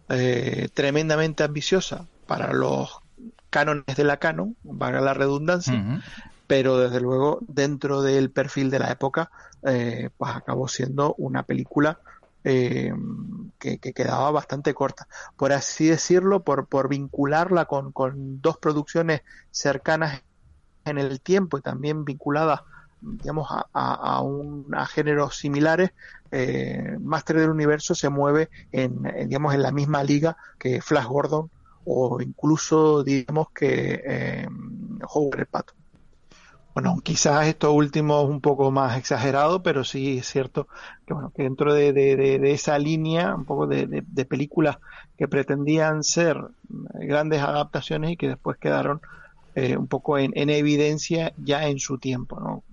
eh, 0.09 0.69
tremendamente 0.73 1.43
ambiciosa 1.43 2.07
para 2.25 2.51
los 2.51 3.02
cánones 3.53 3.95
de 3.95 4.03
la 4.03 4.17
canon, 4.17 4.57
valga 4.63 4.99
la 4.99 5.13
redundancia, 5.13 6.01
pero 6.47 6.79
desde 6.79 6.99
luego 6.99 7.37
dentro 7.47 8.01
del 8.01 8.31
perfil 8.31 8.71
de 8.71 8.79
la 8.79 8.89
época, 8.89 9.29
eh, 9.61 10.09
pues 10.17 10.35
acabó 10.35 10.67
siendo 10.67 11.13
una 11.19 11.43
película 11.43 11.99
eh, 12.43 12.91
que, 13.59 13.77
quedaba 13.77 14.31
bastante 14.31 14.73
corta. 14.73 15.07
Por 15.37 15.53
así 15.53 15.85
decirlo, 15.85 16.39
por, 16.39 16.65
por 16.65 16.89
vincularla 16.89 17.65
con, 17.65 17.91
con, 17.91 18.41
dos 18.41 18.57
producciones 18.57 19.21
cercanas 19.51 20.23
en 20.83 20.97
el 20.97 21.21
tiempo 21.21 21.59
y 21.59 21.61
también 21.61 22.05
vinculadas 22.05 22.61
digamos, 23.01 23.49
a, 23.51 23.67
a, 23.71 24.21
un, 24.21 24.65
a 24.73 24.87
géneros 24.87 25.37
similares, 25.37 25.91
eh, 26.31 26.97
Master 26.99 27.37
del 27.37 27.51
Universo 27.51 27.93
se 27.93 28.09
mueve 28.09 28.49
en, 28.71 29.03
digamos, 29.27 29.53
en 29.53 29.61
la 29.61 29.71
misma 29.71 30.03
liga 30.03 30.37
que 30.57 30.81
Flash 30.81 31.05
Gordon 31.05 31.51
o 31.85 32.21
incluso, 32.21 33.03
digamos, 33.03 33.49
que 33.51 34.01
eh, 34.05 34.47
Howard 35.13 35.39
el 35.41 35.45
Pato. 35.47 35.73
Bueno, 36.73 36.99
quizás 37.03 37.45
esto 37.47 37.71
último 37.71 38.23
es 38.23 38.29
un 38.29 38.41
poco 38.41 38.71
más 38.71 38.97
exagerado, 38.97 39.61
pero 39.61 39.83
sí 39.83 40.17
es 40.17 40.27
cierto 40.27 40.67
que, 41.05 41.13
bueno, 41.13 41.31
que 41.35 41.43
dentro 41.43 41.71
de, 41.71 41.93
de, 41.93 42.51
esa 42.51 42.79
línea, 42.79 43.35
un 43.35 43.45
poco 43.45 43.67
de, 43.67 44.03
películas 44.27 44.77
que 45.15 45.27
pretendían 45.27 46.03
ser 46.03 46.37
grandes 46.95 47.43
adaptaciones 47.43 48.11
y 48.11 48.17
que 48.17 48.29
después 48.29 48.57
quedaron 48.57 49.01
eh, 49.53 49.77
un 49.77 49.85
poco 49.87 50.17
en, 50.17 50.31
evidencia 50.49 51.33
ya 51.37 51.67
en 51.67 51.77
su 51.77 51.99
tiempo, 51.99 52.39
¿no? 52.39 52.63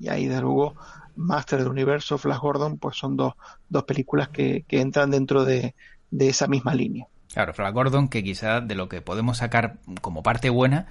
Y 0.00 0.08
ahí, 0.08 0.26
de 0.26 0.40
luego, 0.40 0.74
Master 1.14 1.60
del 1.60 1.68
Universo, 1.68 2.18
Flash 2.18 2.40
Gordon, 2.40 2.78
pues 2.78 2.96
son 2.96 3.16
dos, 3.16 3.34
dos 3.68 3.84
películas 3.84 4.30
que, 4.30 4.64
que 4.66 4.80
entran 4.80 5.12
dentro 5.12 5.44
de, 5.44 5.76
de 6.10 6.28
esa 6.28 6.48
misma 6.48 6.74
línea. 6.74 7.06
Claro, 7.34 7.52
Flash 7.52 7.74
Gordon, 7.74 8.08
que 8.08 8.24
quizás 8.24 8.66
de 8.66 8.74
lo 8.74 8.88
que 8.88 9.02
podemos 9.02 9.38
sacar 9.38 9.76
como 10.00 10.22
parte 10.22 10.48
buena 10.48 10.86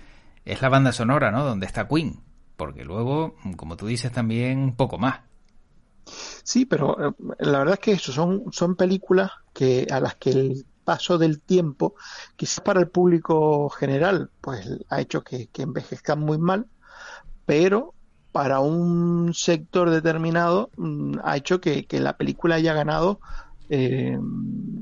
es 0.46 0.62
la 0.62 0.70
banda 0.70 0.92
sonora, 0.92 1.32
¿no? 1.32 1.44
Donde 1.44 1.66
está 1.66 1.88
Queen 1.88 2.22
porque 2.56 2.84
luego, 2.84 3.36
como 3.58 3.76
tú 3.76 3.88
dices, 3.88 4.12
también 4.12 4.76
poco 4.76 4.98
más. 4.98 5.22
Sí, 6.44 6.66
pero 6.66 7.10
eh, 7.10 7.14
la 7.40 7.60
verdad 7.60 7.76
es 7.76 7.80
que 7.80 7.92
eso 7.94 8.12
son, 8.12 8.46
son 8.52 8.76
películas 8.76 9.32
que 9.54 9.88
a 9.90 10.00
las 10.00 10.16
que 10.16 10.32
el 10.32 10.66
paso 10.84 11.18
del 11.18 11.40
tiempo, 11.40 11.96
quizás 12.36 12.60
para 12.60 12.82
el 12.82 12.90
público 12.90 13.70
general, 13.70 14.30
pues 14.42 14.70
ha 14.90 15.00
hecho 15.00 15.24
que, 15.24 15.50
envejezcan 15.58 16.20
muy 16.20 16.38
mal, 16.38 16.68
pero 17.46 17.94
para 18.32 18.60
un 18.60 19.34
sector 19.34 19.90
determinado 19.90 20.72
mm, 20.76 21.20
ha 21.24 21.38
hecho 21.38 21.62
que, 21.62 21.86
la 21.92 22.18
película 22.18 22.56
haya 22.56 22.74
ganado 22.74 23.20
eh, 23.70 24.18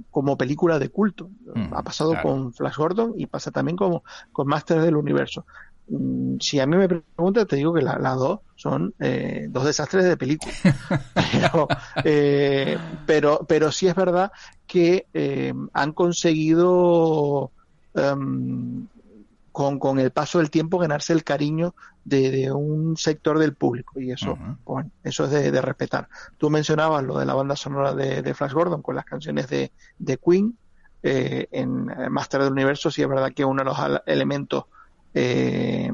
como 0.09 0.37
película 0.37 0.79
de 0.79 0.89
culto. 0.89 1.29
Mm, 1.53 1.73
ha 1.73 1.83
pasado 1.83 2.15
con 2.21 2.53
Flash 2.53 2.75
Gordon 2.75 3.13
y 3.17 3.27
pasa 3.27 3.51
también 3.51 3.77
como 3.77 4.03
con 4.31 4.47
Masters 4.47 4.83
del 4.83 4.95
Universo. 4.95 5.45
Mm, 5.87 6.37
si 6.39 6.59
a 6.59 6.65
mí 6.65 6.77
me 6.77 6.87
preguntas, 6.87 7.47
te 7.47 7.55
digo 7.55 7.73
que 7.73 7.81
las 7.81 8.17
dos 8.17 8.39
son 8.55 8.93
eh, 8.99 9.47
dos 9.49 9.65
desastres 9.65 10.05
de 10.05 10.17
película. 10.17 10.53
pero, 11.31 11.67
eh, 12.03 12.77
pero, 13.05 13.45
pero, 13.47 13.71
sí 13.71 13.87
es 13.87 13.95
verdad 13.95 14.31
que 14.67 15.05
han 15.73 15.91
conseguido 15.91 17.51
em, 17.93 18.87
con, 19.51 19.79
con, 19.79 19.99
el 19.99 20.11
paso 20.11 20.39
del 20.39 20.49
tiempo 20.49 20.77
ganarse 20.77 21.13
el 21.13 21.23
cariño 21.23 21.75
de, 22.03 22.51
un 22.51 22.97
sector 22.97 23.37
del 23.37 23.53
público 23.53 23.99
y 23.99 24.11
eso, 24.11 24.37
bueno, 24.63 24.91
eso 25.03 25.25
es 25.25 25.31
de, 25.31 25.61
respetar. 25.61 26.07
Tú 26.37 26.49
mencionabas 26.49 27.03
lo 27.03 27.17
de 27.17 27.25
la 27.25 27.33
banda 27.33 27.55
sonora 27.55 27.93
de, 27.93 28.33
Flash 28.33 28.53
Gordon 28.53 28.81
con 28.81 28.95
las 28.95 29.05
canciones 29.05 29.47
de, 29.49 29.71
de 29.99 30.17
Queen. 30.17 30.57
en 31.03 31.85
Master 32.11 32.43
del 32.43 32.53
Universo 32.53 32.89
sí 32.91 33.01
es 33.01 33.09
verdad 33.09 33.31
que 33.33 33.45
uno 33.45 33.63
de 33.63 33.65
los 33.65 33.77
elementos 34.05 34.65
eh, 35.13 35.91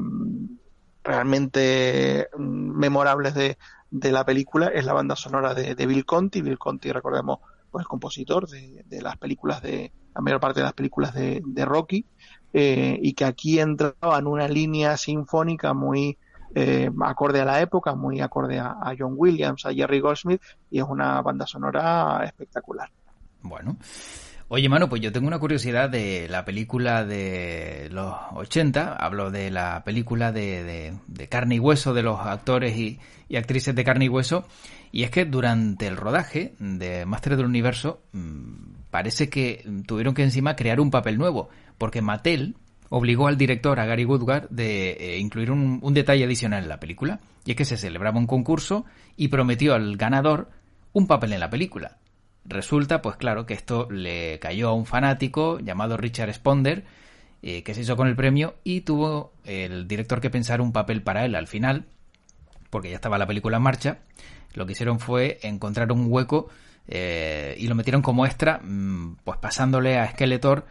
realmente 1.04 2.28
memorables 2.38 3.34
de, 3.34 3.58
de, 3.90 4.12
la 4.12 4.26
película 4.26 4.68
es 4.68 4.86
la 4.86 4.94
banda 4.94 5.16
sonora 5.16 5.54
de, 5.54 5.86
Bill 5.86 6.06
Conti. 6.06 6.42
Bill 6.42 6.60
Conti, 6.60 6.92
recordemos, 6.92 7.40
pues 7.72 7.84
el 7.84 7.88
compositor 7.88 8.48
de, 8.48 9.02
las 9.02 9.18
películas 9.18 9.62
de, 9.62 9.92
la 10.14 10.22
mayor 10.22 10.40
parte 10.40 10.60
de 10.60 10.66
las 10.66 10.74
películas 10.74 11.14
de, 11.14 11.66
Rocky, 11.66 12.06
eh, 12.54 12.98
y 13.02 13.14
que 13.14 13.26
aquí 13.26 13.60
entraba 13.60 14.18
en 14.20 14.28
una 14.28 14.48
línea 14.48 14.98
sinfónica 14.98 15.74
muy 15.74 16.18
eh, 16.56 16.90
acorde 17.02 17.42
a 17.42 17.46
la 17.46 17.62
época, 17.62 17.94
muy 17.96 18.22
acorde 18.22 18.60
a, 18.60 18.96
John 18.98 19.14
Williams, 19.16 19.66
a 19.66 19.74
Jerry 19.74 20.00
Goldsmith, 20.00 20.42
y 20.72 20.80
es 20.80 20.86
una 20.88 21.22
banda 21.22 21.46
sonora 21.46 22.24
espectacular. 22.26 22.90
Bueno, 23.42 23.78
Oye, 24.50 24.70
mano, 24.70 24.88
pues 24.88 25.02
yo 25.02 25.12
tengo 25.12 25.28
una 25.28 25.40
curiosidad 25.40 25.90
de 25.90 26.28
la 26.30 26.46
película 26.46 27.04
de 27.04 27.90
los 27.92 28.16
80. 28.34 28.94
Hablo 28.94 29.30
de 29.30 29.52
la 29.52 29.84
película 29.84 30.32
de, 30.32 30.94
de, 31.06 31.28
carne 31.28 31.56
y 31.56 31.60
hueso, 31.60 31.94
de 31.94 32.02
los 32.02 32.18
actores 32.22 32.78
y, 32.78 32.98
actrices 33.36 33.76
de 33.76 33.84
carne 33.84 34.06
y 34.06 34.10
hueso. 34.10 34.48
Y 34.94 35.04
es 35.04 35.12
que 35.12 35.26
durante 35.26 35.86
el 35.88 35.98
rodaje 35.98 36.54
de 36.60 37.06
Master 37.06 37.36
del 37.36 37.46
Universo 37.46 38.02
mm, 38.14 38.86
parece 38.90 39.30
que 39.30 39.66
tuvieron 39.86 40.14
que 40.14 40.24
encima 40.24 40.56
crear 40.56 40.80
un 40.80 40.92
papel 40.92 41.18
nuevo. 41.18 41.50
Porque 41.78 42.02
Mattel 42.02 42.56
obligó 42.90 43.28
al 43.28 43.38
director, 43.38 43.80
a 43.80 43.86
Gary 43.86 44.06
Woodward, 44.06 44.50
de 44.50 44.92
eh, 44.92 45.20
incluir 45.20 45.52
un, 45.52 45.94
detalle 45.94 46.24
adicional 46.24 46.64
en 46.64 46.70
la 46.70 46.80
película. 46.80 47.20
Y 47.46 47.52
es 47.52 47.58
que 47.58 47.66
se 47.66 47.78
celebraba 47.78 48.20
un 48.20 48.28
concurso 48.28 48.86
y 49.16 49.28
prometió 49.28 49.74
al 49.74 49.98
ganador 49.98 50.50
un 50.94 51.08
papel 51.08 51.34
en 51.34 51.40
la 51.40 51.50
película. 51.50 51.98
Resulta, 52.46 53.02
pues 53.02 53.18
claro, 53.18 53.46
que 53.46 53.54
esto 53.54 53.88
le 53.92 54.40
cayó 54.40 54.70
a 54.70 54.74
un 54.74 54.86
fanático 54.86 55.60
llamado 55.60 55.98
Richard 55.98 56.34
Sponder, 56.34 56.86
eh, 57.42 57.62
que 57.64 57.74
se 57.74 57.82
hizo 57.82 57.96
con 57.98 58.08
el 58.08 58.16
premio 58.16 58.56
y 58.64 58.82
tuvo 58.82 59.34
el 59.44 59.88
director 59.88 60.22
que 60.22 60.30
pensar 60.30 60.62
un 60.62 60.72
papel 60.72 61.04
para 61.04 61.26
él 61.26 61.36
al 61.36 61.48
final, 61.48 61.86
porque 62.70 62.90
ya 62.90 62.96
estaba 62.96 63.18
la 63.18 63.28
película 63.28 63.58
en 63.58 63.64
marcha. 63.64 64.00
Lo 64.54 64.66
que 64.66 64.72
hicieron 64.72 65.00
fue 65.00 65.40
encontrar 65.44 65.92
un 65.92 66.08
hueco 66.10 66.50
eh, 66.88 67.56
y 67.60 67.68
lo 67.68 67.76
metieron 67.76 68.02
como 68.02 68.26
extra, 68.26 68.60
mm, 68.64 69.18
pues 69.24 69.38
pasándole 69.40 70.00
a 70.00 70.10
Skeletor 70.10 70.66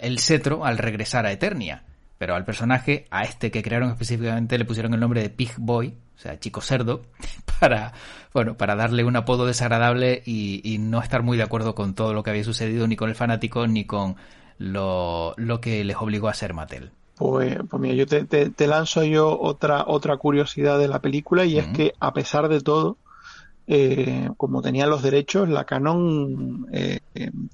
el 0.00 0.18
cetro 0.18 0.64
al 0.64 0.78
regresar 0.78 1.26
a 1.26 1.32
Eternia. 1.32 1.84
Pero 2.22 2.36
al 2.36 2.44
personaje, 2.44 3.06
a 3.10 3.24
este 3.24 3.50
que 3.50 3.64
crearon 3.64 3.90
específicamente, 3.90 4.56
le 4.56 4.64
pusieron 4.64 4.94
el 4.94 5.00
nombre 5.00 5.22
de 5.22 5.28
Pig 5.28 5.54
Boy, 5.58 5.96
o 6.14 6.18
sea, 6.20 6.38
chico 6.38 6.60
cerdo, 6.60 7.02
para, 7.60 7.94
bueno, 8.32 8.56
para 8.56 8.76
darle 8.76 9.02
un 9.02 9.16
apodo 9.16 9.44
desagradable 9.44 10.22
y, 10.24 10.76
no 10.78 11.02
estar 11.02 11.24
muy 11.24 11.36
de 11.36 11.42
acuerdo 11.42 11.74
con 11.74 11.94
todo 11.94 12.14
lo 12.14 12.22
que 12.22 12.30
había 12.30 12.44
sucedido, 12.44 12.86
ni 12.86 12.94
con 12.94 13.08
el 13.08 13.16
fanático, 13.16 13.66
ni 13.66 13.86
con 13.86 14.14
lo, 14.58 15.34
que 15.60 15.82
les 15.82 15.96
obligó 15.96 16.28
a 16.28 16.34
ser 16.34 16.54
Mattel. 16.54 16.92
Pues, 17.16 17.58
pues 17.68 17.82
mira, 17.82 17.94
yo 17.94 18.06
te, 18.06 18.66
lanzo 18.68 19.02
yo 19.02 19.36
otra, 19.40 19.82
otra 19.88 20.16
curiosidad 20.16 20.78
de 20.78 20.86
la 20.86 21.00
película 21.00 21.44
y 21.44 21.58
es 21.58 21.66
que 21.68 21.92
a 21.98 22.12
pesar 22.12 22.48
de 22.48 22.60
todo, 22.60 22.98
eh, 23.66 24.28
como 24.36 24.62
tenía 24.62 24.86
los 24.86 25.02
derechos, 25.02 25.48
la 25.48 25.64
Canon 25.64 26.66
eh, 26.72 27.00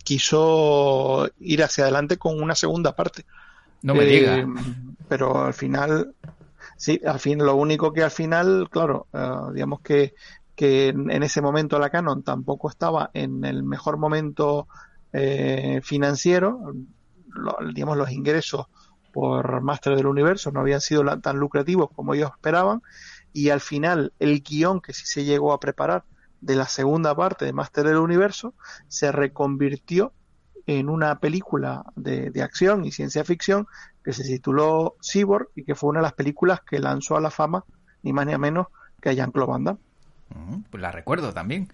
quiso 0.04 1.28
ir 1.40 1.62
hacia 1.62 1.84
adelante 1.84 2.16
con 2.16 2.42
una 2.42 2.54
segunda 2.54 2.96
parte. 2.96 3.24
No 3.82 3.94
me 3.94 4.04
diga. 4.04 4.38
Eh, 4.38 4.46
pero 5.08 5.44
al 5.44 5.54
final, 5.54 6.14
sí, 6.76 7.00
al 7.04 7.20
fin, 7.20 7.38
lo 7.38 7.54
único 7.54 7.92
que 7.92 8.02
al 8.02 8.10
final, 8.10 8.68
claro, 8.70 9.06
eh, 9.12 9.52
digamos 9.54 9.80
que, 9.80 10.14
que 10.54 10.88
en 10.88 11.22
ese 11.22 11.40
momento 11.40 11.78
la 11.78 11.90
Canon 11.90 12.22
tampoco 12.22 12.68
estaba 12.68 13.10
en 13.14 13.44
el 13.44 13.62
mejor 13.62 13.96
momento 13.96 14.66
eh, 15.12 15.80
financiero, 15.82 16.74
digamos, 17.72 17.96
los 17.96 18.10
ingresos 18.10 18.66
por 19.12 19.62
Master 19.62 19.96
del 19.96 20.06
Universo 20.06 20.50
no 20.50 20.60
habían 20.60 20.80
sido 20.80 21.04
tan 21.20 21.38
lucrativos 21.38 21.90
como 21.94 22.14
ellos 22.14 22.30
esperaban 22.34 22.82
y 23.32 23.50
al 23.50 23.60
final 23.60 24.12
el 24.18 24.42
guion 24.42 24.80
que 24.80 24.92
sí 24.92 25.06
se 25.06 25.24
llegó 25.24 25.52
a 25.52 25.60
preparar 25.60 26.04
de 26.40 26.56
la 26.56 26.66
segunda 26.66 27.14
parte 27.14 27.44
de 27.44 27.52
Master 27.52 27.86
del 27.86 27.96
Universo 27.96 28.54
se 28.88 29.12
reconvirtió 29.12 30.12
en 30.66 30.88
una 30.90 31.18
película 31.18 31.84
de, 31.96 32.30
acción 32.42 32.84
y 32.84 32.92
ciencia 32.92 33.24
ficción 33.24 33.66
que 34.04 34.12
se 34.12 34.22
tituló 34.22 34.96
Cyborg 35.02 35.48
y 35.56 35.64
que 35.64 35.74
fue 35.74 35.90
una 35.90 36.00
de 36.00 36.04
las 36.04 36.12
películas 36.12 36.60
que 36.60 36.78
lanzó 36.78 37.16
a 37.16 37.20
la 37.20 37.30
fama, 37.30 37.64
ni 38.02 38.12
más 38.12 38.26
ni 38.26 38.36
menos, 38.36 38.66
que 39.00 39.08
a 39.08 39.12
Jean-Claude 39.12 39.50
Van 39.50 39.64
Damme. 39.64 39.78
Mm, 40.28 40.60
pues 40.70 40.82
la 40.82 40.92
recuerdo 40.92 41.32
también. 41.32 41.72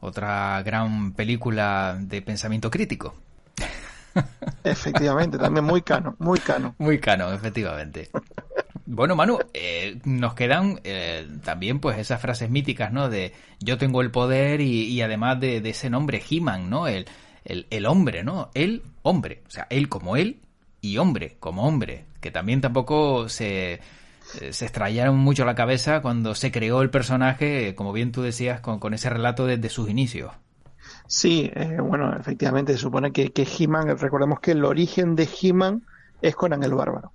Otra 0.00 0.60
gran 0.64 1.12
película 1.12 1.96
de 2.00 2.20
pensamiento 2.20 2.68
crítico. 2.68 3.14
Efectivamente, 4.64 5.38
también 5.38 5.64
muy 5.64 5.82
cano, 5.82 6.16
muy 6.18 6.40
cano. 6.40 6.74
Muy 6.78 6.98
cano, 6.98 7.32
efectivamente. 7.32 8.10
Bueno, 8.86 9.16
Manu, 9.16 9.38
eh, 9.52 9.98
nos 10.04 10.34
quedan 10.34 10.80
eh, 10.84 11.26
también 11.44 11.80
pues 11.80 11.98
esas 11.98 12.20
frases 12.20 12.50
míticas, 12.50 12.92
¿no? 12.92 13.08
De 13.08 13.32
yo 13.60 13.78
tengo 13.78 14.00
el 14.00 14.12
poder 14.12 14.60
y, 14.60 15.00
además 15.02 15.40
de, 15.40 15.56
ese 15.68 15.90
nombre 15.90 16.22
He-Man, 16.30 16.70
¿no? 16.70 16.86
El 16.86 17.06
el, 17.46 17.86
hombre, 17.86 18.24
¿no? 18.24 18.50
El 18.54 18.82
hombre, 19.02 19.42
o 19.46 19.50
sea, 19.50 19.66
él 19.70 19.88
como 19.88 20.16
él 20.16 20.40
y 20.80 20.98
hombre 20.98 21.36
como 21.40 21.66
hombre, 21.66 22.06
que 22.20 22.30
también 22.30 22.60
tampoco 22.60 23.28
se, 23.28 23.74
eh, 23.74 24.52
se 24.52 24.64
extrañaron 24.64 25.16
mucho 25.16 25.44
la 25.44 25.54
cabeza 25.54 26.02
cuando 26.02 26.34
se 26.34 26.50
creó 26.50 26.82
el 26.82 26.90
personaje, 26.90 27.74
como 27.74 27.92
bien 27.92 28.12
tú 28.12 28.22
decías, 28.22 28.60
con, 28.60 28.94
ese 28.94 29.10
relato 29.10 29.46
desde 29.46 29.68
sus 29.68 29.88
inicios. 29.88 30.32
Sí, 31.06 31.50
eh, 31.54 31.78
bueno, 31.80 32.16
efectivamente 32.18 32.72
se 32.72 32.78
supone 32.78 33.12
que, 33.12 33.32
que 33.32 33.46
He-Man, 33.46 33.96
recordemos 33.98 34.40
que 34.40 34.52
el 34.52 34.64
origen 34.64 35.14
de 35.14 35.28
He-Man 35.40 35.82
es 36.20 36.34
Conan 36.34 36.62
el 36.64 36.74
Bárbaro. 36.74 37.12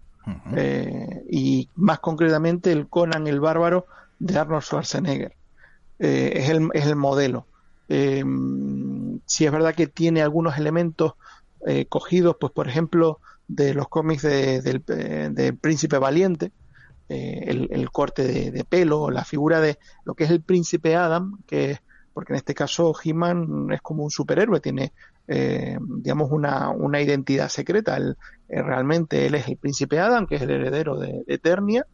Eh, 0.55 1.23
y 1.29 1.69
más 1.75 1.99
concretamente 1.99 2.71
el 2.71 2.88
Conan 2.88 3.27
el 3.27 3.39
Bárbaro 3.39 3.88
de 4.19 4.38
Arnold 4.38 4.63
Schwarzenegger. 4.63 5.34
es, 5.99 6.49
el, 6.49 6.69
es 6.73 6.86
el 6.86 6.95
modelo. 6.95 7.47
Eh, 7.89 8.23
si 9.25 9.45
es 9.45 9.51
verdad 9.51 9.75
que 9.75 9.88
tiene 9.88 10.21
algunos 10.21 10.57
elementos 10.57 11.13
eh, 11.67 11.86
cogidos, 11.88 12.38
pues 12.39 12.51
por 12.53 12.67
ejemplo, 12.67 13.19
de 13.47 13.73
los 13.73 13.88
cómics 13.88 14.23
de, 14.23 14.62
del, 14.62 14.84
eh, 14.88 15.53
Príncipe 15.60 15.97
Valiente, 15.97 16.51
eh, 17.10 17.43
el, 17.47 17.91
corte 17.91 18.51
de, 18.51 18.63
pelo, 18.63 19.12
la 19.12 19.25
figura 19.25 19.60
de 19.60 19.77
lo 20.05 20.15
que 20.15 20.23
es 20.23 20.31
el 20.31 20.41
príncipe 20.41 20.95
Adam, 20.95 21.39
que 21.45 21.79
porque 22.13 22.34
en 22.34 22.38
este 22.38 22.54
caso 22.54 22.93
He-Man 23.04 23.69
es 23.71 23.82
como 23.82 24.04
un 24.04 24.12
superhéroe, 24.12 24.60
tiene 24.60 24.93
eh, 25.28 25.78
digamos 25.80 26.32
una, 26.32 26.69
una, 26.69 27.02
identidad 27.02 27.50
secreta. 27.50 27.97
Él, 27.97 28.17
realmente 28.50 29.26
él 29.26 29.36
es 29.36 29.47
el 29.47 29.58
príncipe 29.58 30.00
Adam, 30.00 30.28
que 30.28 30.36
es 30.36 30.41
el 30.41 30.52
heredero 30.52 30.97
de, 30.97 31.24
Eternia, 31.28 31.86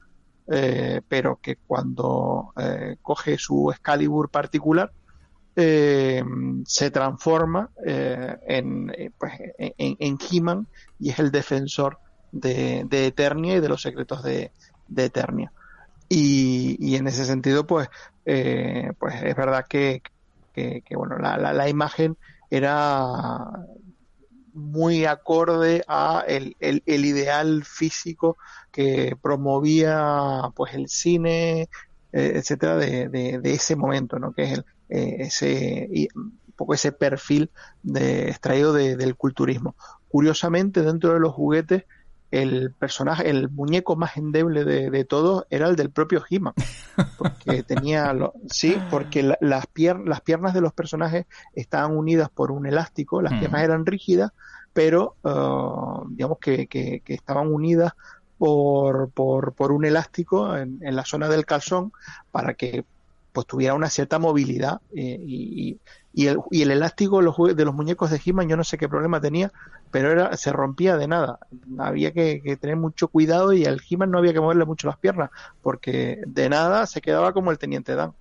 pero 0.48 1.40
que 1.42 1.58
cuando 1.58 2.54
coge 3.02 3.38
su 3.38 3.70
Excalibur 3.70 4.30
particular, 4.30 4.92
se 5.54 6.92
transforma 6.92 7.70
en, 7.86 8.94
pues, 9.18 9.34
en, 9.58 9.98
en 10.00 10.18
He-Man 10.32 10.68
y 11.00 11.10
es 11.10 11.20
el 11.20 11.32
defensor 11.32 12.00
de, 12.32 13.08
Eternia 13.08 13.56
y 13.56 13.60
de 13.60 13.70
los 13.70 13.82
secretos 13.82 14.24
de, 14.24 14.52
Eternia. 14.96 15.52
Y, 16.10 16.96
en 16.96 17.08
ese 17.08 17.26
sentido, 17.26 17.68
pues, 17.68 17.90
eh, 18.26 18.92
pues 18.98 19.16
es 19.24 19.36
verdad 19.36 19.66
que, 19.68 20.02
bueno, 20.92 21.18
la, 21.18 21.70
imagen 21.70 22.18
era 22.50 23.38
muy 24.54 25.06
acorde 25.06 25.84
a 25.88 26.24
el, 26.28 26.56
ideal 26.86 27.64
físico 27.64 28.38
que 28.72 29.16
promovía 29.22 30.50
pues 30.56 30.74
el 30.74 30.88
cine 30.88 31.70
eh, 32.14 32.34
etcétera 32.36 32.78
de, 32.78 33.40
ese 33.44 33.76
momento 33.76 34.18
no 34.18 34.32
que 34.32 34.44
es 34.44 34.52
el, 34.54 34.66
eh, 34.90 35.16
ese 35.20 36.10
un 36.16 36.40
poco 36.56 36.74
ese 36.74 36.92
perfil 36.92 37.52
de, 37.84 38.30
extraído 38.30 38.74
del 38.74 39.16
culturismo. 39.16 39.76
Curiosamente 40.08 40.82
dentro 40.82 41.14
de 41.14 41.20
los 41.20 41.34
juguetes 41.34 41.84
el 42.32 42.72
personaje, 42.72 43.30
el 43.30 43.50
muñeco 43.50 43.96
más 43.96 44.18
endeble 44.18 44.66
de, 44.66 45.06
todos 45.06 45.46
era 45.50 45.68
el 45.68 45.76
del 45.76 45.90
propio 45.90 46.24
He-Man. 46.30 46.54
Porque 47.18 47.64
tenía, 47.68 48.14
sí, 48.50 48.78
porque 48.90 49.24
las, 49.24 49.38
las 49.40 50.22
piernas 50.22 50.54
de 50.54 50.62
los 50.62 50.74
personajes 50.74 51.26
estaban 51.54 51.96
unidas 51.96 52.30
por 52.30 52.52
un 52.52 52.66
elástico, 52.66 53.22
las 53.22 53.34
mm. 53.34 53.40
piernas 53.40 53.64
eran 53.64 53.86
rígidas, 53.86 54.32
pero 54.74 55.16
uh, 55.24 56.08
digamos 56.10 56.38
que, 56.40 56.68
que, 56.68 57.02
estaban 57.08 57.52
unidas 57.52 57.94
por, 58.38 59.10
por, 59.10 59.54
por 59.54 59.72
un 59.72 59.86
elástico 59.86 60.56
en, 60.56 60.80
en, 60.82 60.96
la 60.96 61.06
zona 61.06 61.28
del 61.30 61.46
calzón 61.46 61.92
para 62.32 62.54
que 62.54 62.86
pues 63.38 63.46
tuviera 63.46 63.76
una 63.76 63.92
cierta 63.92 64.18
movilidad 64.18 64.82
eh, 64.96 65.20
y, 65.24 65.80
y, 66.18 66.26
el, 66.26 66.40
y, 66.50 66.64
el, 66.64 66.72
elástico 66.72 67.20
de 67.20 67.64
los 67.64 67.76
muñecos 67.76 68.10
de 68.10 68.20
He-Man 68.26 68.50
yo 68.50 68.58
no 68.58 68.64
sé 68.64 68.80
qué 68.80 68.90
problema 68.90 69.22
tenía, 69.22 69.52
pero 69.92 70.12
era, 70.12 70.36
se 70.36 70.52
rompía 70.52 70.98
de 70.98 71.08
nada. 71.08 71.38
Había 71.78 72.12
que, 72.12 72.58
tener 72.60 72.76
mucho 72.76 73.08
cuidado 73.08 73.54
y 73.54 73.66
al 73.66 73.80
He-Man 73.88 74.10
no 74.10 74.18
había 74.18 74.34
que 74.34 74.40
moverle 74.40 74.66
mucho 74.66 74.88
las 74.88 74.98
piernas, 74.98 75.30
porque 75.62 76.20
de 76.26 76.50
nada 76.50 76.88
se 76.88 77.02
quedaba 77.02 77.34
como 77.34 77.52
el 77.52 77.60
Teniente 77.60 77.94
Dan. 77.94 78.14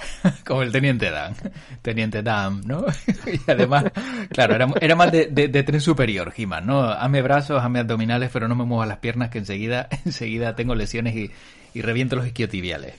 como 0.44 0.62
el 0.62 0.72
Teniente 0.72 1.12
Dan. 1.12 1.36
Teniente 1.80 2.24
Dan, 2.24 2.62
¿no? 2.66 2.86
y 3.26 3.48
además, 3.48 3.84
claro, 4.30 4.56
era, 4.56 4.66
era 4.80 4.96
más 4.96 5.12
de, 5.12 5.28
de, 5.28 5.62
tren 5.62 5.80
superior, 5.80 6.34
He-Man, 6.36 6.66
¿no? 6.66 6.82
Hame 6.82 7.22
brazos, 7.22 7.62
hame 7.62 7.78
abdominales, 7.78 8.30
pero 8.32 8.48
no 8.48 8.56
me 8.56 8.64
muevas 8.64 8.88
las 8.88 8.98
piernas 8.98 9.30
que 9.30 9.38
enseguida, 9.38 9.88
enseguida 10.04 10.56
tengo 10.56 10.74
lesiones 10.74 11.14
y, 11.14 11.30
y 11.72 11.82
reviento 11.82 12.16
los 12.16 12.26
isquiotibiales. 12.26 12.94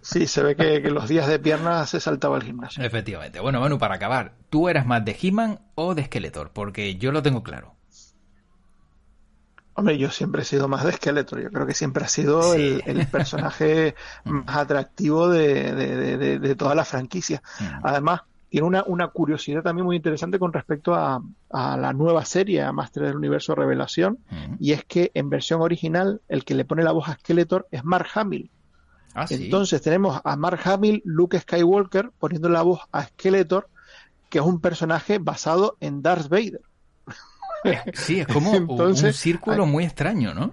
Sí, 0.00 0.26
se 0.26 0.42
ve 0.42 0.56
que, 0.56 0.80
los 0.90 1.08
días 1.08 1.26
de 1.26 1.38
piernas 1.38 1.90
se 1.90 2.00
saltaba 2.00 2.36
el 2.36 2.42
gimnasio. 2.42 2.82
Efectivamente. 2.82 3.40
Bueno, 3.40 3.60
Manu, 3.60 3.78
para 3.78 3.96
acabar, 3.96 4.34
¿tú 4.48 4.68
eras 4.68 4.86
más 4.86 5.04
de 5.04 5.16
He-Man 5.20 5.60
o 5.74 5.94
de 5.94 6.04
Skeletor? 6.04 6.50
Porque 6.52 6.96
yo 6.96 7.12
lo 7.12 7.22
tengo 7.22 7.42
claro. 7.42 7.76
Hombre, 9.74 9.98
yo 9.98 10.10
siempre 10.10 10.42
he 10.42 10.44
sido 10.44 10.68
más 10.68 10.84
de 10.84 10.92
Skeletor. 10.92 11.42
Yo 11.42 11.50
creo 11.50 11.66
que 11.66 11.74
siempre 11.74 12.04
ha 12.04 12.08
sido 12.08 12.54
el, 12.54 13.06
personaje 13.10 13.94
más 14.24 14.56
atractivo 14.56 15.28
de, 15.28 16.54
toda 16.58 16.74
la 16.74 16.84
franquicia. 16.84 17.42
Mm. 17.60 17.86
Además, 17.86 18.22
tiene 18.50 18.66
una, 18.66 19.08
curiosidad 19.08 19.62
también 19.62 19.86
muy 19.86 19.96
interesante 19.96 20.38
con 20.38 20.52
respecto 20.52 20.94
a, 20.94 21.22
la 21.50 21.92
nueva 21.92 22.24
serie, 22.24 22.62
a 22.62 22.72
Master 22.72 23.04
del 23.04 23.16
Universo 23.16 23.54
Revelación, 23.54 24.18
mm. 24.28 24.54
y 24.58 24.72
es 24.72 24.84
que 24.84 25.12
en 25.14 25.30
versión 25.30 25.62
original 25.62 26.20
el 26.28 26.44
que 26.44 26.54
le 26.54 26.64
pone 26.64 26.82
la 26.82 26.92
voz 26.92 27.08
a 27.08 27.14
Skeletor 27.14 27.68
es 27.70 27.84
Mark 27.84 28.08
Hamill. 28.14 28.50
Ah, 29.14 29.26
Entonces 29.28 29.82
tenemos 29.82 30.20
a 30.22 30.36
Mark 30.36 30.60
Hamill, 30.64 31.02
Luke 31.04 31.38
Skywalker, 31.38 32.10
poniendo 32.18 32.48
la 32.48 32.62
voz 32.62 32.80
a 32.92 33.04
Skeletor, 33.04 33.68
que 34.28 34.38
es 34.38 34.44
un 34.44 34.60
personaje 34.60 35.18
basado 35.18 35.76
en 35.80 36.02
Darth 36.02 36.28
Vader. 36.28 36.62
Sí, 37.92 38.20
es 38.20 38.26
como 38.26 38.52
un 38.52 38.96
círculo 38.96 39.66
muy 39.66 39.84
extraño, 39.84 40.32
¿no? 40.32 40.50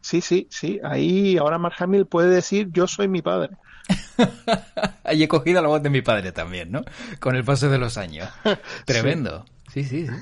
Sí, 0.00 0.22
sí, 0.22 0.46
sí. 0.50 0.80
Ahí 0.82 1.36
ahora 1.36 1.58
Mark 1.58 1.74
Hamill 1.80 2.06
puede 2.06 2.30
decir 2.30 2.70
yo 2.72 2.86
soy 2.86 3.08
mi 3.08 3.20
padre. 3.20 3.58
Ahí 5.04 5.22
he 5.22 5.28
cogido 5.28 5.60
la 5.60 5.68
voz 5.68 5.82
de 5.82 5.90
mi 5.90 6.00
padre 6.00 6.32
también, 6.32 6.72
¿no? 6.72 6.82
Con 7.20 7.36
el 7.36 7.44
paso 7.44 7.68
de 7.68 7.76
los 7.76 7.98
años. 7.98 8.30
Tremendo. 8.86 9.44
sí, 9.70 9.84
sí. 9.84 10.06
sí. 10.06 10.12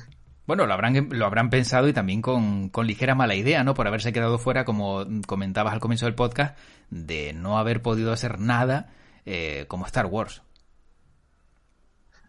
Bueno, 0.46 0.66
lo 0.66 0.74
habrán, 0.74 1.08
lo 1.10 1.24
habrán 1.24 1.48
pensado 1.48 1.88
y 1.88 1.94
también 1.94 2.20
con, 2.20 2.68
con, 2.68 2.86
ligera 2.86 3.14
mala 3.14 3.34
idea, 3.34 3.64
¿no? 3.64 3.72
Por 3.72 3.86
haberse 3.86 4.12
quedado 4.12 4.38
fuera, 4.38 4.66
como 4.66 5.04
comentabas 5.26 5.72
al 5.72 5.80
comienzo 5.80 6.04
del 6.04 6.14
podcast, 6.14 6.58
de 6.90 7.32
no 7.32 7.56
haber 7.56 7.80
podido 7.80 8.12
hacer 8.12 8.38
nada 8.38 8.92
eh, 9.24 9.64
como 9.68 9.86
Star 9.86 10.06
Wars. 10.06 10.42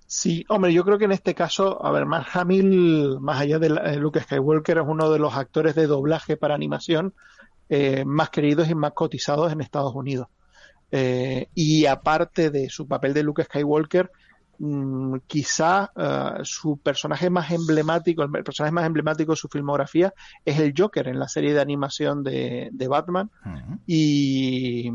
Sí, 0.08 0.45
hombre, 0.47 0.71
yo 0.71 0.86
creo 0.86 0.97
que 0.97 1.06
en 1.06 1.12
este 1.12 1.36
caso, 1.36 1.84
a 1.84 1.91
ver, 1.91 2.06
Mark 2.06 2.28
Hamill, 2.34 3.19
más 3.19 3.41
allá 3.41 3.60
de 3.60 3.67
eh, 3.67 3.97
Luke 3.97 4.21
Skywalker, 4.21 4.78
es 4.78 4.84
uno 4.88 5.12
de 5.12 5.19
los 5.19 5.36
actores 5.36 5.75
de 5.75 5.88
doblaje 5.88 6.38
para 6.38 6.56
animación 6.56 7.13
eh, 7.67 8.06
más 8.06 8.30
queridos 8.30 8.69
y 8.69 8.75
más 8.75 8.93
cotizados 8.93 9.51
en 9.51 9.62
Estados 9.62 9.93
Unidos. 9.93 10.28
y 11.54 11.86
aparte 11.88 12.51
de 12.51 12.69
su 12.69 12.88
papel 12.88 13.13
de 13.13 13.23
Luke 13.23 13.43
Skywalker, 13.43 14.10
Mm, 14.57 15.17
quizá 15.27 15.91
eh, 15.95 16.41
su 16.43 16.77
personaje 16.77 17.29
más 17.29 17.51
emblemático, 17.51 18.23
el 18.23 18.43
personaje 18.43 18.71
más 18.71 18.85
emblemático 18.85 19.33
de 19.33 19.37
su 19.37 19.47
filmografía 19.47 20.13
es 20.43 20.59
el 20.59 20.73
Joker 20.75 21.07
en 21.07 21.19
la 21.19 21.27
serie 21.27 21.53
de 21.53 21.61
animación 21.61 22.23
de, 22.23 22.87
Batman. 22.89 23.29
y, 23.85 24.89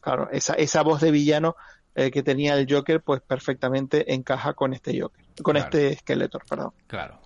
claro, 0.00 0.28
esa, 0.30 0.54
esa 0.54 0.82
voz 0.82 1.00
de 1.00 1.10
villano 1.10 1.56
eh, 1.94 2.10
que 2.10 2.22
tenía 2.22 2.56
el 2.56 2.66
Joker, 2.72 3.02
pues 3.02 3.20
perfectamente 3.20 4.14
encaja 4.14 4.54
con 4.54 4.72
este 4.72 4.98
Joker, 5.00 5.24
con 5.42 5.56
este 5.56 5.96
Skeletor, 5.96 6.44
perdón. 6.48 6.72
Claro. 6.86 7.20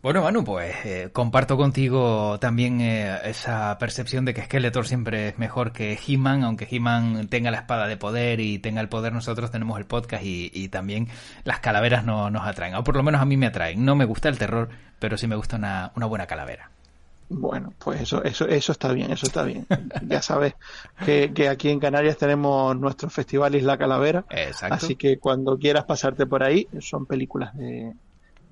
Bueno, 0.00 0.22
Manu, 0.22 0.44
pues 0.44 0.76
eh, 0.84 1.10
comparto 1.12 1.56
contigo 1.56 2.38
también 2.38 2.80
eh, 2.80 3.18
esa 3.24 3.76
percepción 3.78 4.24
de 4.24 4.32
que 4.32 4.44
Skeletor 4.44 4.86
siempre 4.86 5.28
es 5.28 5.38
mejor 5.38 5.72
que 5.72 5.98
He-Man, 6.06 6.44
aunque 6.44 6.68
He-Man 6.70 7.26
tenga 7.28 7.50
la 7.50 7.58
espada 7.58 7.88
de 7.88 7.96
poder 7.96 8.38
y 8.38 8.60
tenga 8.60 8.80
el 8.80 8.88
poder, 8.88 9.12
nosotros 9.12 9.50
tenemos 9.50 9.76
el 9.78 9.86
podcast 9.86 10.22
y, 10.24 10.68
también 10.68 11.08
las 11.44 11.60
calaveras 11.60 12.04
no, 12.04 12.30
nos 12.30 12.46
atraen, 12.46 12.74
o 12.74 12.84
por 12.84 12.94
lo 12.94 13.02
menos 13.02 13.20
a 13.20 13.24
mí 13.24 13.36
me 13.36 13.46
atraen. 13.46 13.84
No 13.84 13.96
me 13.96 14.04
gusta 14.04 14.28
el 14.28 14.38
terror, 14.38 14.68
pero 14.98 15.16
sí 15.16 15.26
me 15.26 15.34
gusta 15.34 15.56
una, 15.56 15.90
buena 16.06 16.26
calavera. 16.26 16.70
Bueno, 17.30 17.72
pues 17.78 18.02
eso, 18.02 18.22
eso, 18.22 18.46
eso 18.46 18.72
está 18.72 18.92
bien, 18.92 19.10
eso 19.10 19.26
está 19.26 19.42
bien. 19.42 19.66
ya 20.06 20.22
sabes 20.22 20.54
que, 21.04 21.32
que, 21.34 21.48
aquí 21.48 21.70
en 21.70 21.80
Canarias 21.80 22.18
tenemos 22.18 22.76
nuestro 22.76 23.10
festival 23.10 23.54
Isla 23.54 23.76
Calavera. 23.76 24.24
Exacto. 24.30 24.74
Así 24.76 24.96
que 24.96 25.18
cuando 25.18 25.58
quieras 25.58 25.84
pasarte 25.84 26.26
por 26.26 26.42
ahí, 26.42 26.68
son 26.80 27.06
películas 27.06 27.56
de, 27.56 27.94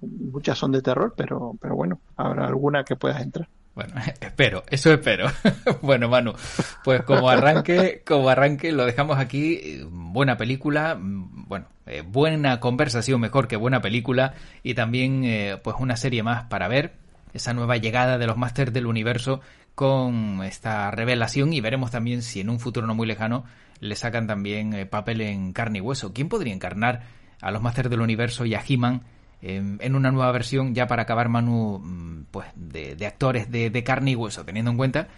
muchas 0.07 0.59
son 0.59 0.73
de 0.73 0.83
terror, 0.83 1.15
pero, 1.17 1.57
pero 1.61 1.77
bueno, 1.77 2.01
habrá 2.17 2.47
alguna 2.47 2.85
que 2.85 2.97
puedas 2.97 3.21
entrar. 3.23 3.49
Bueno, 3.77 3.95
espero, 4.21 4.65
eso 4.71 4.93
espero. 4.93 5.29
bueno, 5.83 6.09
Manu, 6.09 6.33
pues 6.83 7.03
como 7.03 7.29
arranque, 7.29 8.03
como 8.07 8.29
arranque 8.29 8.73
lo 8.73 8.87
dejamos 8.87 9.19
aquí. 9.19 9.83
Buena 9.91 10.37
película, 10.37 10.99
bueno, 10.99 11.67
eh, 11.85 12.03
buena 12.03 12.59
conversación 12.59 13.21
mejor 13.21 13.49
que 13.49 13.57
buena 13.57 13.83
película 13.83 14.35
y 14.63 14.75
también 14.75 15.25
eh, 15.25 15.61
pues 15.63 15.77
una 15.79 15.97
serie 15.97 16.23
más 16.23 16.45
para 16.45 16.69
ver. 16.69 16.95
Esa 17.35 17.53
nueva 17.53 17.77
llegada 17.77 18.17
de 18.17 18.27
los 18.27 18.39
Masters 18.39 18.73
del 18.73 18.87
Universo 18.87 19.43
con 19.75 20.43
esta 20.43 20.91
revelación 20.91 21.53
y 21.53 21.61
veremos 21.61 21.91
también 21.91 22.23
si 22.23 22.41
en 22.41 22.49
un 22.49 22.59
futuro 22.59 22.87
no 22.87 22.95
muy 22.95 23.07
lejano 23.07 23.45
le 23.79 23.95
sacan 23.95 24.27
también 24.27 24.73
eh, 24.73 24.87
papel 24.87 25.21
en 25.21 25.53
carne 25.53 25.79
y 25.79 25.81
hueso. 25.83 26.15
¿Quién 26.15 26.31
podría 26.31 26.55
encarnar 26.55 27.03
a 27.43 27.51
los 27.51 27.61
Masters 27.61 27.91
del 27.91 28.01
Universo 28.01 28.47
y 28.47 28.55
a 28.55 28.63
He-Man 28.67 29.03
en 29.43 29.95
una 29.95 30.11
nueva 30.11 30.33
versión 30.33 30.75
ya 30.75 30.87
para 30.87 31.03
acabar 31.03 31.29
Manu 31.29 31.79
mm, 31.79 32.25
pues 32.31 32.49
de, 32.55 33.07
actores 33.07 33.51
de, 33.51 33.85
carne 33.85 34.13
y 34.13 34.17
hueso 34.17 34.45
teniendo 34.45 34.71
en 34.71 34.77
cuenta 34.77 35.09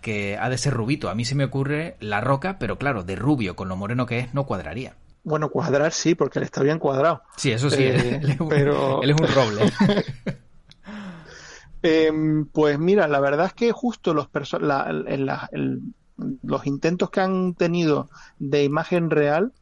que 0.00 0.36
ha 0.38 0.48
de 0.48 0.58
ser 0.58 0.74
rubito. 0.74 1.08
A 1.08 1.14
mí 1.14 1.24
se 1.24 1.34
me 1.34 1.44
ocurre 1.44 1.96
La 2.00 2.20
Roca 2.20 2.58
pero 2.58 2.78
claro 2.78 3.02
de 3.02 3.16
rubio 3.16 3.56
con 3.56 3.68
lo 3.68 3.76
moreno 3.76 4.06
que 4.06 4.18
es 4.18 4.34
no 4.34 4.44
cuadraría. 4.44 4.94
Bueno 5.24 5.50
cuadrar 5.50 5.92
sí 5.92 6.14
porque 6.14 6.38
él 6.38 6.44
está 6.44 6.62
bien 6.62 6.78
cuadrado. 6.78 7.22
Sí 7.36 7.52
eso 7.52 7.70
sí 7.70 7.84
eh, 7.84 8.38
pero 8.48 9.02
él 9.02 9.10
es 9.10 9.20
un 9.20 9.28
roble. 9.28 9.72
Em, 11.82 12.46
pues 12.46 12.80
mira 12.80 13.06
la 13.06 13.20
verdad 13.20 13.46
es 13.46 13.52
que 13.52 13.70
justo 13.70 14.12
los 14.12 14.28
los 16.42 16.66
intentos 16.66 17.10
que 17.10 17.20
han 17.20 17.54
tenido 17.54 18.08
de 18.38 18.64
imagen 18.64 19.10
real 19.10 19.52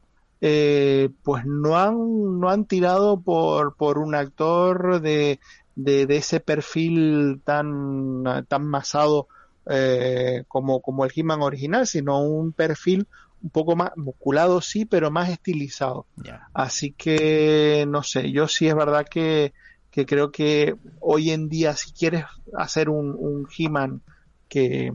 eh, 0.46 1.08
pues 1.22 1.46
no 1.46 1.78
han, 1.78 2.38
no 2.38 2.50
han 2.50 2.66
tirado 2.66 3.18
por, 3.18 3.76
por 3.76 3.96
un 3.96 4.14
actor 4.14 5.00
de, 5.00 5.40
de, 5.74 6.06
ese 6.10 6.38
perfil 6.38 7.40
tan, 7.42 8.44
tan 8.46 8.66
masado 8.66 9.26
eh, 9.64 10.44
como, 10.46 10.82
como 10.82 11.06
el 11.06 11.12
He-Man 11.16 11.40
original, 11.40 11.86
sino 11.86 12.20
un 12.20 12.52
perfil 12.52 13.06
un 13.42 13.48
poco 13.48 13.74
más 13.74 13.92
musculado, 13.96 14.60
sí, 14.60 14.84
pero 14.84 15.10
más 15.10 15.30
estilizado. 15.30 16.04
Así 16.52 16.92
que, 16.92 17.86
no 17.88 18.02
sé, 18.02 18.30
yo 18.30 18.46
sí 18.46 18.68
es 18.68 18.74
verdad 18.74 19.06
que, 19.10 19.54
que 19.90 20.04
creo 20.04 20.30
que 20.30 20.76
hoy 21.00 21.30
en 21.30 21.48
día, 21.48 21.74
si 21.74 21.90
quieres 21.92 22.26
hacer 22.54 22.90
un, 22.90 23.16
un 23.18 23.48
He-Man 23.56 24.02
que, 24.50 24.92